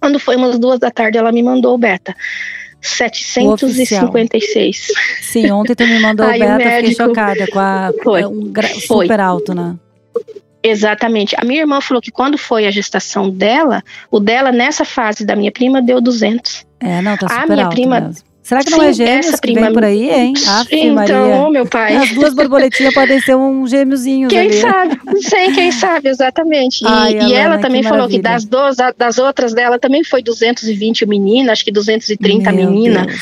Quando 0.00 0.20
foi 0.20 0.36
umas 0.36 0.58
duas 0.58 0.78
da 0.78 0.90
tarde, 0.90 1.16
ela 1.18 1.32
me 1.32 1.42
mandou 1.42 1.74
o 1.74 1.78
beta. 1.78 2.14
756. 2.80 4.86
Sim, 5.22 5.50
ontem 5.50 5.74
tu 5.74 5.84
me 5.86 5.98
mandou 6.00 6.26
o 6.26 6.28
Aí 6.28 6.40
o 6.40 6.44
beta, 6.44 6.54
eu 6.54 6.60
fiquei 6.70 6.82
médico- 6.82 7.04
chocada 7.08 7.46
com 7.48 7.58
a 7.58 7.92
Foi. 8.04 8.20
é 8.22 8.26
um 8.28 8.44
gra- 8.52 8.68
Foi. 8.68 8.80
super 9.06 9.20
alto, 9.20 9.54
né? 9.54 9.74
Exatamente. 10.68 11.34
A 11.38 11.44
minha 11.44 11.60
irmã 11.60 11.80
falou 11.80 12.00
que 12.00 12.10
quando 12.10 12.36
foi 12.38 12.66
a 12.66 12.70
gestação 12.70 13.30
dela, 13.30 13.82
o 14.10 14.20
dela 14.20 14.52
nessa 14.52 14.84
fase 14.84 15.24
da 15.24 15.34
minha 15.36 15.50
prima 15.52 15.80
deu 15.82 16.00
200. 16.00 16.66
É, 16.80 17.00
não, 17.02 17.16
tá 17.16 17.26
A 17.26 17.40
super 17.42 17.48
minha 17.54 17.64
alto 17.64 17.74
prima- 17.74 18.00
mesmo. 18.00 18.28
Será 18.40 18.64
que 18.64 18.70
não 18.70 18.78
Sim, 18.80 18.86
é 18.86 18.92
gêmeos 18.94 19.26
essa 19.26 19.36
que 19.36 19.40
prima- 19.52 19.60
vem 19.66 19.72
por 19.74 19.84
aí, 19.84 20.10
hein? 20.10 20.32
Ave 20.48 20.68
então, 20.74 20.94
Maria. 20.94 21.50
meu 21.50 21.66
pai. 21.66 21.96
As 21.96 22.10
duas 22.14 22.32
borboletinhas 22.32 22.94
podem 22.94 23.20
ser 23.20 23.36
um 23.36 23.66
gêmeozinhos 23.66 24.30
Quem 24.32 24.40
ali. 24.48 24.52
sabe? 24.54 24.98
Sim, 25.20 25.52
quem 25.54 25.70
sabe, 25.70 26.08
exatamente. 26.08 26.82
E, 26.82 26.86
Ai, 26.88 27.12
e 27.12 27.18
Alana, 27.18 27.34
ela 27.34 27.56
que 27.56 27.62
também 27.62 27.82
falou 27.82 28.08
que 28.08 28.18
das 28.18 28.46
duas, 28.46 28.76
das 28.96 29.18
outras 29.18 29.52
dela 29.52 29.78
também 29.78 30.02
foi 30.02 30.22
220 30.22 31.04
o 31.04 31.08
menino, 31.08 31.50
acho 31.50 31.62
que 31.62 31.70
230 31.70 32.48
a 32.48 32.52
Meu 32.54 32.70
menina. 32.70 33.04
Deus. 33.04 33.20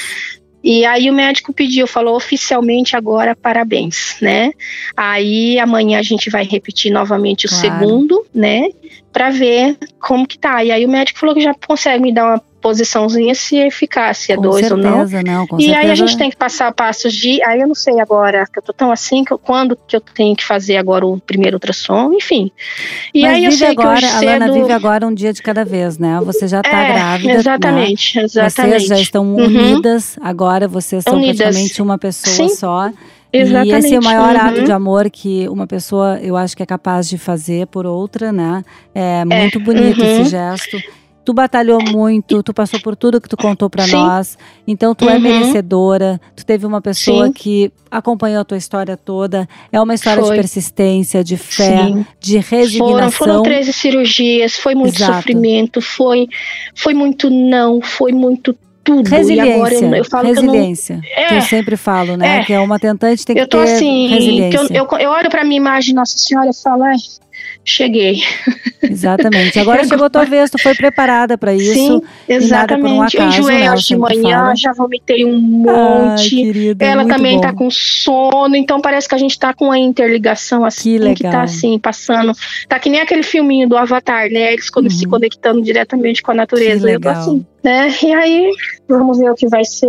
E 0.68 0.84
aí 0.84 1.08
o 1.08 1.12
médico 1.12 1.52
pediu, 1.52 1.86
falou 1.86 2.16
oficialmente 2.16 2.96
agora 2.96 3.36
parabéns, 3.36 4.16
né? 4.20 4.50
Aí 4.96 5.60
amanhã 5.60 6.00
a 6.00 6.02
gente 6.02 6.28
vai 6.28 6.44
repetir 6.44 6.90
novamente 6.90 7.46
o 7.46 7.48
Claro. 7.48 7.62
segundo, 7.62 8.26
né? 8.34 8.70
Pra 9.12 9.30
ver 9.30 9.78
como 10.00 10.26
que 10.26 10.36
tá. 10.36 10.64
E 10.64 10.72
aí 10.72 10.84
o 10.84 10.88
médico 10.88 11.20
falou 11.20 11.36
que 11.36 11.40
já 11.40 11.54
consegue 11.54 12.02
me 12.02 12.12
dar 12.12 12.26
uma 12.26 12.42
posiçãozinha 12.66 13.32
se 13.32 13.56
é 13.56 13.68
eficaz, 13.68 14.18
se 14.18 14.32
é 14.32 14.36
com 14.36 14.42
dois 14.42 14.68
ou 14.72 14.76
não. 14.76 15.06
certeza, 15.06 15.22
não. 15.22 15.44
E 15.44 15.46
certeza. 15.66 15.78
aí 15.78 15.90
a 15.90 15.94
gente 15.94 16.18
tem 16.18 16.28
que 16.30 16.36
passar 16.36 16.72
passos 16.72 17.14
de. 17.14 17.40
Aí 17.44 17.60
eu 17.60 17.68
não 17.68 17.76
sei 17.76 18.00
agora, 18.00 18.44
que 18.52 18.58
eu 18.58 18.62
tô 18.62 18.72
tão 18.72 18.90
assim, 18.90 19.22
que 19.22 19.32
eu- 19.32 19.38
quando 19.38 19.78
que 19.86 19.94
eu 19.94 20.00
tenho 20.00 20.34
que 20.34 20.42
fazer 20.42 20.76
agora 20.76 21.06
o 21.06 21.20
primeiro 21.20 21.56
ultrassom, 21.56 22.12
enfim. 22.12 22.50
E 23.14 23.22
Mas 23.22 23.34
aí 23.34 23.44
eu 23.44 23.52
sei 23.52 23.68
agora, 23.68 23.90
que 24.00 24.04
hoje 24.04 24.06
a 24.06 24.18
cedo. 24.18 24.28
Lana 24.28 24.52
vive 24.52 24.72
agora 24.72 25.06
um 25.06 25.14
dia 25.14 25.32
de 25.32 25.40
cada 25.42 25.64
vez, 25.64 25.96
né? 25.96 26.20
Você 26.24 26.48
já 26.48 26.60
tá 26.60 26.76
é, 26.76 26.92
grávida. 26.92 27.28
Né? 27.34 27.38
Exatamente, 27.38 28.18
exatamente. 28.18 28.80
Vocês 28.80 28.86
já 28.88 28.98
estão 29.00 29.24
Uhum. 29.24 29.44
unidas, 29.44 30.18
agora 30.20 30.66
vocês 30.66 31.04
são 31.04 31.14
Unidas. 31.18 31.36
praticamente 31.36 31.80
uma 31.80 31.98
pessoa 31.98 32.48
Sim, 32.48 32.54
só. 32.56 32.90
Exatamente. 33.32 33.74
E 33.74 33.78
esse 33.78 33.94
é 33.94 33.98
o 34.00 34.02
maior 34.02 34.34
uhum. 34.34 34.40
ato 34.40 34.64
de 34.64 34.72
amor 34.72 35.08
que 35.08 35.48
uma 35.48 35.66
pessoa, 35.68 36.18
eu 36.20 36.36
acho 36.36 36.56
que 36.56 36.62
é 36.64 36.66
capaz 36.66 37.08
de 37.08 37.16
fazer 37.16 37.68
por 37.68 37.86
outra, 37.86 38.32
né? 38.32 38.64
É 38.92 39.24
muito 39.24 39.60
bonito 39.60 40.00
uhum. 40.00 40.20
esse 40.22 40.30
gesto. 40.30 40.76
Tu 41.26 41.34
batalhou 41.34 41.82
muito, 41.82 42.40
tu 42.40 42.54
passou 42.54 42.78
por 42.80 42.94
tudo 42.94 43.20
que 43.20 43.28
tu 43.28 43.36
contou 43.36 43.68
pra 43.68 43.82
Sim. 43.84 43.96
nós. 43.96 44.38
Então 44.64 44.94
tu 44.94 45.08
é 45.10 45.14
Uhum. 45.16 45.20
merecedora. 45.20 46.20
Tu 46.36 46.46
teve 46.46 46.64
uma 46.64 46.80
pessoa 46.80 47.26
Sim. 47.26 47.32
que 47.32 47.72
acompanhou 47.90 48.40
a 48.40 48.44
tua 48.44 48.56
história 48.56 48.96
toda. 48.96 49.48
É 49.72 49.80
uma 49.80 49.92
história 49.94 50.22
de 50.22 50.28
Foi. 50.28 50.36
persistência, 50.36 51.24
de 51.24 51.36
fé, 51.36 51.86
Sim. 51.88 52.06
de 52.20 52.40
Foram, 52.40 52.60
resignação. 52.62 53.10
foram 53.10 53.42
13 53.42 53.72
cirurgias, 53.72 54.54
foi 54.56 54.76
muito 54.76 54.94
Exato. 54.94 55.14
sofrimento, 55.14 55.80
foi, 55.82 56.28
foi 56.76 56.94
muito 56.94 57.28
não, 57.28 57.80
foi 57.82 58.12
muito 58.12 58.56
tudo. 58.84 59.08
Resiliência, 59.10 59.84
eu, 59.84 59.94
eu 59.96 60.04
falo 60.04 60.32
que 60.32 60.38
eu 60.38 60.42
não. 60.44 60.52
resiliência. 60.52 61.00
que 61.00 61.34
eu 61.34 61.38
É, 61.38 61.40
sempre 61.40 61.76
falo, 61.76 62.16
né? 62.16 62.38
É. 62.38 62.44
Que 62.44 62.52
é 62.52 62.60
uma 62.60 62.78
tentante 62.78 63.26
tem 63.26 63.34
que 63.34 63.42
eu 63.42 63.48
tô 63.48 63.58
ter 63.64 63.72
assim, 63.72 64.06
resiliência. 64.06 64.76
eu, 64.76 64.86
eu, 64.92 64.98
eu 65.00 65.10
olho 65.10 65.28
pra 65.28 65.42
minha 65.42 65.56
imagem, 65.56 65.92
Nossa 65.92 66.16
Senhora, 66.16 66.50
e 66.50 66.54
falo, 66.62 66.84
cheguei. 67.66 68.22
Exatamente. 68.82 69.58
Agora 69.58 69.82
chegou 69.84 70.06
a 70.06 70.10
tua 70.10 70.24
vez, 70.24 70.50
tu 70.50 70.58
foi 70.62 70.74
preparada 70.74 71.36
para 71.36 71.52
isso. 71.54 71.72
Sim, 71.74 71.96
e 71.96 71.98
por 72.28 72.32
um 72.32 72.36
exatamente. 72.36 73.16
eu 73.16 73.22
acaso, 73.24 73.38
enjoei 73.40 73.58
né? 73.58 73.72
Hoje 73.72 73.86
de 73.88 73.96
manhã, 73.96 74.38
falo. 74.44 74.56
já 74.56 74.72
vomitei 74.72 75.24
um 75.24 75.34
Ai, 75.68 76.08
monte. 76.10 76.30
querida, 76.36 76.84
Ela 76.84 77.06
também 77.06 77.36
bom. 77.36 77.40
tá 77.42 77.52
com 77.52 77.70
sono, 77.70 78.54
então 78.56 78.80
parece 78.80 79.08
que 79.08 79.14
a 79.14 79.18
gente 79.18 79.38
tá 79.38 79.52
com 79.52 79.66
uma 79.66 79.78
interligação 79.78 80.64
assim, 80.64 80.98
Que 80.98 81.14
que, 81.14 81.22
tá 81.24 81.28
legal. 81.30 81.42
assim, 81.42 81.78
passando. 81.78 82.32
Tá 82.68 82.78
que 82.78 82.88
nem 82.88 83.00
aquele 83.00 83.22
filminho 83.22 83.68
do 83.68 83.76
Avatar, 83.76 84.30
né? 84.30 84.52
Eles 84.52 84.70
quando 84.70 84.90
se 84.90 85.04
Uhum. 85.04 85.10
conectando 85.10 85.60
diretamente 85.62 86.22
com 86.22 86.30
a 86.30 86.34
natureza. 86.34 86.88
Eu 86.90 87.00
tô 87.00 87.08
legal. 87.08 87.20
assim, 87.22 87.46
né? 87.64 87.88
E 88.02 88.12
aí, 88.14 88.50
vamos 88.88 89.18
ver 89.18 89.30
o 89.30 89.34
que 89.34 89.48
vai 89.48 89.64
ser. 89.64 89.88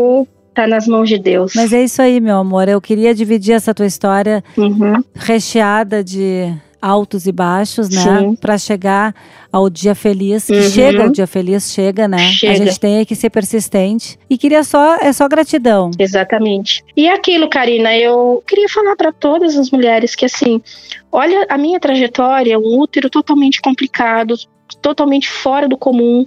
Tá 0.56 0.66
nas 0.66 0.88
mãos 0.88 1.08
de 1.08 1.20
Deus. 1.20 1.54
Mas 1.56 1.72
é 1.72 1.84
isso 1.84 2.02
aí, 2.02 2.20
meu 2.20 2.38
amor. 2.38 2.68
Eu 2.68 2.82
queria 2.82 3.13
dividir 3.13 3.54
essa 3.54 3.76
tua 3.76 3.86
história 3.86 4.44
Uhum. 4.58 5.04
recheada 5.16 6.04
de 6.04 6.52
altos 6.82 7.26
e 7.28 7.32
baixos, 7.32 7.90
né? 7.90 8.36
Para 8.40 8.58
chegar 8.58 9.13
ao 9.52 9.70
dia 9.70 9.96
feliz, 9.96 10.46
que 10.46 10.54
Uhum. 10.54 10.62
chega 10.70 11.06
o 11.06 11.12
dia 11.12 11.26
feliz, 11.28 11.72
chega, 11.72 12.08
né? 12.08 12.18
A 12.18 12.32
Chega. 12.32 12.56
gente 12.66 12.80
tem 12.80 13.06
que 13.06 13.16
ser 13.16 13.30
persistente. 13.30 14.18
E 14.30 14.38
queria 14.38 14.63
só, 14.63 14.96
é 14.98 15.12
só 15.13 15.28
gratidão. 15.28 15.92
Exatamente. 15.98 16.84
E 16.96 17.08
aquilo, 17.08 17.50
Karina, 17.50 17.96
eu 17.98 18.44
queria 18.48 18.68
falar 18.70 18.96
para 18.96 19.12
todas 19.12 19.58
as 19.58 19.72
mulheres 19.72 20.16
que 20.16 20.26
assim, 20.26 20.62
olha 21.12 21.46
a 21.50 21.58
minha 21.58 21.80
trajetória, 21.80 22.60
um 22.60 22.80
útero 22.80 23.10
totalmente 23.10 23.62
complicado, 23.62 24.36
totalmente 24.82 25.30
fora 25.30 25.67
do 25.67 25.77
comum, 25.77 26.25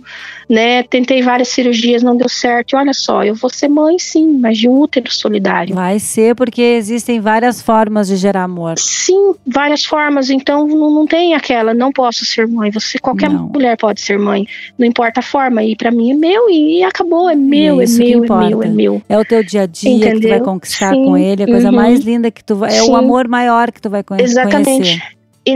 né? 0.48 0.83
Tentei 0.83 1.22
várias 1.22 1.48
cirurgias, 1.48 2.03
não 2.03 2.16
deu 2.16 2.29
certo. 2.29 2.72
E 2.72 2.76
olha 2.76 2.92
só, 2.92 3.22
eu 3.24 3.35
vou 3.35 3.50
ser 3.50 3.68
mãe 3.68 3.98
sim, 3.98 4.38
mas 4.38 4.59
de 4.59 4.68
útero 4.68 5.12
solidário. 5.12 5.74
Vai 5.74 5.98
ser 5.98 6.35
porque 6.35 6.61
existem 6.62 7.20
várias 7.20 7.61
formas 7.61 8.09
de 8.09 8.16
gerar 8.16 8.44
amor. 8.44 8.74
Sim, 8.79 9.35
várias 9.46 9.85
formas. 9.85 10.31
Então 10.31 10.66
não, 10.66 10.90
não 10.90 11.07
tem 11.07 11.35
aquela, 11.35 11.72
não 11.74 11.92
posso 11.92 12.24
ser 12.24 12.46
mãe. 12.48 12.70
Você, 12.70 12.98
qualquer 12.98 13.31
Não. 13.31 13.48
mulher 13.48 13.76
pode 13.76 14.00
ser 14.00 14.18
mãe. 14.18 14.46
Não 14.79 14.87
importa 14.87 15.20
a 15.20 15.22
forma. 15.22 15.62
E 15.62 15.76
para 15.76 15.90
mim 15.90 16.12
é 16.12 16.14
meu 16.14 16.50
e 16.50 16.83
acabou. 16.83 17.29
É 17.31 17.35
meu, 17.35 17.81
é 17.81 17.85
que 17.85 17.92
meu, 18.16 18.24
é 18.24 18.48
meu, 18.48 18.62
é 18.62 18.68
meu. 18.68 19.03
É 19.09 19.18
o 19.18 19.24
teu 19.24 19.42
dia 19.44 19.62
a 19.62 19.66
dia 19.66 19.90
que 19.90 19.98
tu 19.98 20.00
vai 20.00 20.16
Entendeu? 20.16 20.40
conquistar 20.44 20.94
Sim, 20.94 21.05
com 21.05 21.16
ele, 21.16 21.42
a 21.42 21.46
coisa 21.46 21.68
uhum. 21.68 21.74
mais 21.76 22.00
linda 22.00 22.31
que 22.31 22.42
tu 22.42 22.57
vai. 22.57 22.76
É 22.76 22.83
o 22.83 22.87
Sim. 22.87 22.94
amor 22.94 23.29
maior 23.29 23.70
que 23.70 23.81
tu 23.81 23.90
vai 23.90 24.03
conhe- 24.03 24.22
Exatamente. 24.22 25.00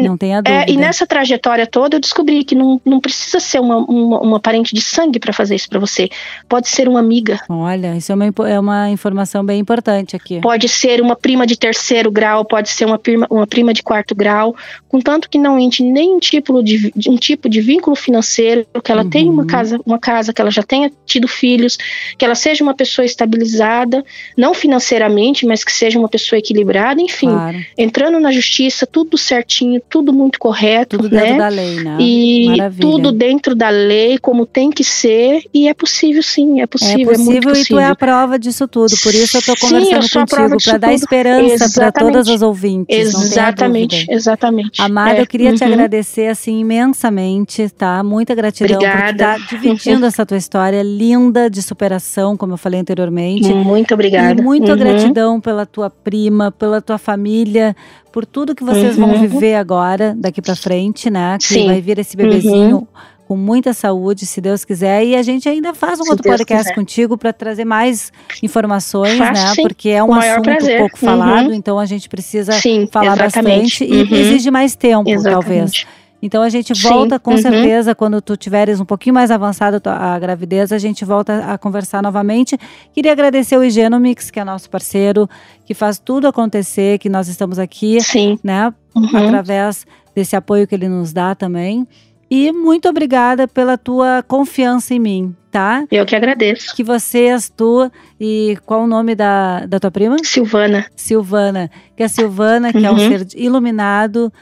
E- 0.00 0.08
Não 0.08 0.16
tenha 0.16 0.38
É, 0.38 0.42
dúvida. 0.42 0.70
e 0.72 0.76
nessa 0.76 1.06
trajetória 1.06 1.66
toda 1.66 1.96
eu 1.96 2.00
descobri 2.00 2.44
que 2.44 2.54
não, 2.54 2.80
não 2.84 3.00
precisa 3.00 3.38
ser 3.40 3.60
uma, 3.60 3.76
uma, 3.78 4.20
uma 4.20 4.40
parente 4.40 4.74
de 4.74 4.80
sangue 4.80 5.18
para 5.18 5.32
fazer 5.32 5.54
isso 5.54 5.68
para 5.68 5.78
você. 5.78 6.08
Pode 6.48 6.68
ser 6.68 6.88
uma 6.88 7.00
amiga, 7.00 7.40
Olha, 7.48 7.96
isso 7.96 8.12
é 8.12 8.14
uma, 8.14 8.26
é 8.48 8.58
uma 8.60 8.90
informação 8.90 9.44
bem 9.44 9.60
importante 9.60 10.14
aqui. 10.16 10.40
pode 10.40 10.68
ser 10.68 11.00
uma 11.00 11.16
prima 11.16 11.46
de 11.46 11.56
terceiro 11.56 12.10
grau, 12.10 12.44
pode 12.44 12.68
ser 12.68 12.84
uma 12.84 12.98
prima, 12.98 13.26
uma 13.30 13.46
prima 13.46 13.72
de 13.72 13.82
quarto 13.82 14.14
grau, 14.14 14.54
contanto 14.88 15.28
que 15.28 15.38
não 15.38 15.58
entre 15.58 15.82
nenhum 15.84 16.18
tipo 16.18 16.62
de, 16.62 16.92
de- 16.94 17.10
um 17.10 17.16
tipo 17.16 17.48
de 17.48 17.60
vínculo 17.60 17.96
financeiro, 17.96 18.66
que 18.82 18.90
ela 18.92 19.04
tenha 19.04 19.30
uma 19.30 19.42
Uhum. 19.42 19.46
casa, 19.48 19.80
uma 19.84 19.98
casa, 19.98 20.32
que 20.32 20.40
ela 20.40 20.50
já 20.50 20.62
tenha 20.62 20.90
tido 21.06 21.26
filhos, 21.28 21.76
que 22.18 22.24
ela 22.24 22.34
seja 22.34 22.62
uma 22.64 22.74
pessoa 22.74 23.04
estabilizada, 23.04 24.04
não 24.36 24.54
financeiramente, 24.54 25.46
mas 25.46 25.64
que 25.64 25.72
seja 25.72 25.98
uma 25.98 26.08
pessoa 26.08 26.38
equilibrada, 26.38 27.00
enfim. 27.00 27.28
Claro. 27.28 27.64
entrando 27.76 28.20
na 28.20 28.30
justiça, 28.32 28.86
tudo 28.86 29.16
certinho, 29.18 29.80
tudo 29.88 30.12
muito 30.12 30.38
correto, 30.38 30.96
Tudo 30.98 31.14
né? 31.14 31.20
dentro 31.22 31.38
da 31.38 31.48
lei, 31.48 31.76
né? 31.82 31.96
E 32.00 32.46
Maravilha. 32.48 32.80
tudo 32.80 33.12
dentro 33.12 33.54
da 33.54 33.70
lei, 33.70 34.18
como 34.18 34.44
tem 34.44 34.70
que 34.70 34.82
ser, 34.82 35.44
e 35.54 35.68
é 35.68 35.74
possível 35.74 36.22
sim, 36.22 36.60
é 36.60 36.66
possível, 36.66 37.12
é 37.12 37.14
é, 37.14 37.18
muito 37.18 37.18
possível 37.18 37.38
e 37.38 37.40
tu 37.42 37.48
possível. 37.58 37.78
é 37.80 37.86
a 37.86 37.94
prova 37.94 38.38
disso 38.38 38.66
tudo. 38.66 38.92
Por 39.02 39.14
isso 39.14 39.36
eu 39.36 39.42
tô 39.42 39.54
Sim, 39.54 39.60
conversando 39.68 40.06
eu 40.14 40.20
a 40.22 40.26
prova 40.26 40.50
contigo, 40.50 40.70
para 40.70 40.78
dar 40.78 40.88
tudo. 40.88 40.96
esperança 40.96 41.70
para 41.80 41.92
todas 41.92 42.28
as 42.28 42.42
ouvintes. 42.42 42.96
Exatamente, 42.98 44.06
exatamente. 44.10 44.82
Amada, 44.82 45.18
É, 45.18 45.20
eu 45.22 45.26
queria 45.26 45.52
te 45.54 45.62
uhum. 45.64 45.72
agradecer 45.72 46.26
assim 46.26 46.60
imensamente, 46.60 47.68
tá? 47.70 48.02
Muita 48.02 48.34
gratidão 48.34 48.78
por 48.78 48.86
Obrigada. 48.86 49.36
estar 49.36 49.46
dividindo 49.48 50.06
essa 50.06 50.24
tua 50.26 50.36
história 50.36 50.82
linda 50.82 51.48
de 51.48 51.62
superação, 51.62 52.36
como 52.36 52.52
eu 52.54 52.56
falei 52.56 52.80
anteriormente. 52.80 53.52
Muito 53.52 53.94
obrigada. 53.94 54.40
E 54.40 54.42
muita 54.44 54.72
Uhum. 54.72 54.78
gratidão 54.78 55.40
pela 55.40 55.64
tua 55.66 55.88
prima, 55.90 56.50
pela 56.50 56.80
tua 56.80 56.98
família, 56.98 57.76
por 58.14 58.24
tudo 58.24 58.54
que 58.54 58.62
vocês 58.62 58.96
vão 58.96 59.10
Uhum. 59.10 59.20
viver 59.26 59.56
agora, 59.56 60.14
daqui 60.16 60.40
pra 60.40 60.54
frente, 60.54 61.10
né? 61.10 61.36
Que 61.40 61.48
Sim. 61.48 61.60
Uhum. 61.62 61.66
vai 61.66 61.80
vir 61.80 61.98
esse 61.98 62.16
bebezinho 62.16 62.86
com 63.26 63.36
muita 63.36 63.72
saúde, 63.72 64.24
se 64.24 64.40
Deus 64.40 64.64
quiser. 64.64 65.04
E 65.04 65.16
a 65.16 65.22
gente 65.22 65.48
ainda 65.48 65.74
faz 65.74 65.98
um 65.98 66.04
Se 66.04 66.10
outro 66.10 66.22
Deus 66.22 66.36
podcast 66.36 66.64
quiser. 66.68 66.74
contigo 66.76 67.18
para 67.18 67.32
trazer 67.32 67.64
mais 67.64 68.12
informações, 68.40 69.18
Faço, 69.18 69.32
né? 69.42 69.52
sim. 69.56 69.62
Porque 69.62 69.88
é 69.88 70.04
um 70.04 70.14
assunto 70.14 70.44
prazer. 70.44 70.78
pouco 70.78 70.96
Uhum. 71.02 71.08
falado, 71.10 71.52
então 71.52 71.76
a 71.76 71.86
gente 71.86 72.08
precisa 72.08 72.52
Sim, 72.52 72.86
falar 72.92 73.14
exatamente. 73.16 73.80
bastante 73.80 73.84
e 73.84 74.02
Uhum. 74.04 74.16
exige 74.20 74.50
mais 74.50 74.76
tempo, 74.76 75.10
talvez. 75.22 75.84
Então 76.24 76.42
a 76.42 76.48
gente 76.48 76.74
Sim, 76.74 76.88
volta 76.88 77.18
com 77.18 77.32
uhum. 77.32 77.36
certeza 77.36 77.94
quando 77.94 78.18
tu 78.22 78.34
tiveres 78.34 78.80
um 78.80 78.84
pouquinho 78.86 79.12
mais 79.12 79.30
avançada 79.30 79.78
a 79.84 80.18
gravidez, 80.18 80.72
a 80.72 80.78
gente 80.78 81.04
volta 81.04 81.52
a 81.52 81.58
conversar 81.58 82.02
novamente. 82.02 82.56
Queria 82.94 83.12
agradecer 83.12 83.58
o 83.58 83.62
Higienomix, 83.62 84.30
que 84.30 84.40
é 84.40 84.44
nosso 84.44 84.70
parceiro, 84.70 85.28
que 85.66 85.74
faz 85.74 85.98
tudo 85.98 86.26
acontecer, 86.26 86.98
que 86.98 87.10
nós 87.10 87.28
estamos 87.28 87.58
aqui, 87.58 88.00
Sim. 88.00 88.38
né, 88.42 88.72
Uhum. 88.96 89.04
através 89.14 89.86
desse 90.14 90.34
apoio 90.34 90.66
que 90.66 90.74
ele 90.74 90.88
nos 90.88 91.12
dá 91.12 91.34
também. 91.34 91.86
E 92.30 92.50
muito 92.52 92.88
obrigada 92.88 93.46
pela 93.46 93.76
tua 93.76 94.24
confiança 94.26 94.94
em 94.94 94.98
mim, 94.98 95.36
tá? 95.50 95.84
Eu 95.90 96.06
que 96.06 96.16
agradeço. 96.16 96.74
Que 96.74 96.82
vocês, 96.82 97.52
tu 97.54 97.90
e 98.18 98.56
qual 98.64 98.84
o 98.84 98.86
nome 98.86 99.14
da, 99.14 99.66
da 99.66 99.78
tua 99.78 99.90
prima? 99.90 100.16
Silvana, 100.24 100.86
Silvana. 100.96 101.70
Que 101.94 102.02
a 102.02 102.08
Silvana, 102.08 102.72
que 102.72 102.84
é 102.84 102.90
um 102.90 102.94
Uhum. 102.94 103.08
ser 103.10 103.26
iluminado, 103.36 104.32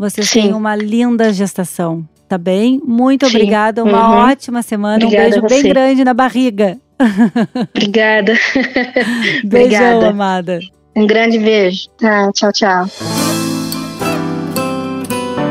vocês 0.00 0.30
Sim. 0.30 0.40
têm 0.44 0.52
uma 0.54 0.74
linda 0.74 1.30
gestação, 1.30 2.02
tá 2.26 2.38
bem? 2.38 2.80
Muito 2.82 3.26
Sim. 3.28 3.36
obrigada, 3.36 3.84
uma 3.84 4.08
Uhum. 4.08 4.30
ótima 4.30 4.62
semana, 4.62 5.04
Obrigada 5.04 5.26
um 5.26 5.30
beijo 5.42 5.46
bem 5.46 5.60
você. 5.60 5.68
grande 5.68 6.04
na 6.04 6.14
barriga. 6.14 6.78
obrigada. 7.76 8.32
Beijão, 9.44 9.44
Obrigada. 9.98 10.08
amada. 10.08 10.60
Um 10.96 11.06
grande 11.06 11.38
beijo. 11.38 11.88
Tá, 11.98 12.32
tchau, 12.32 12.50
tchau. 12.50 12.86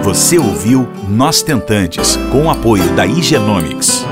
Você 0.04 0.40
ouviu 0.40 0.88
Nós 1.08 1.44
Tentantes, 1.44 2.16
com 2.32 2.48
o 2.48 2.50
apoio 2.50 2.90
da 2.96 3.06
Higienomics. 3.06 4.04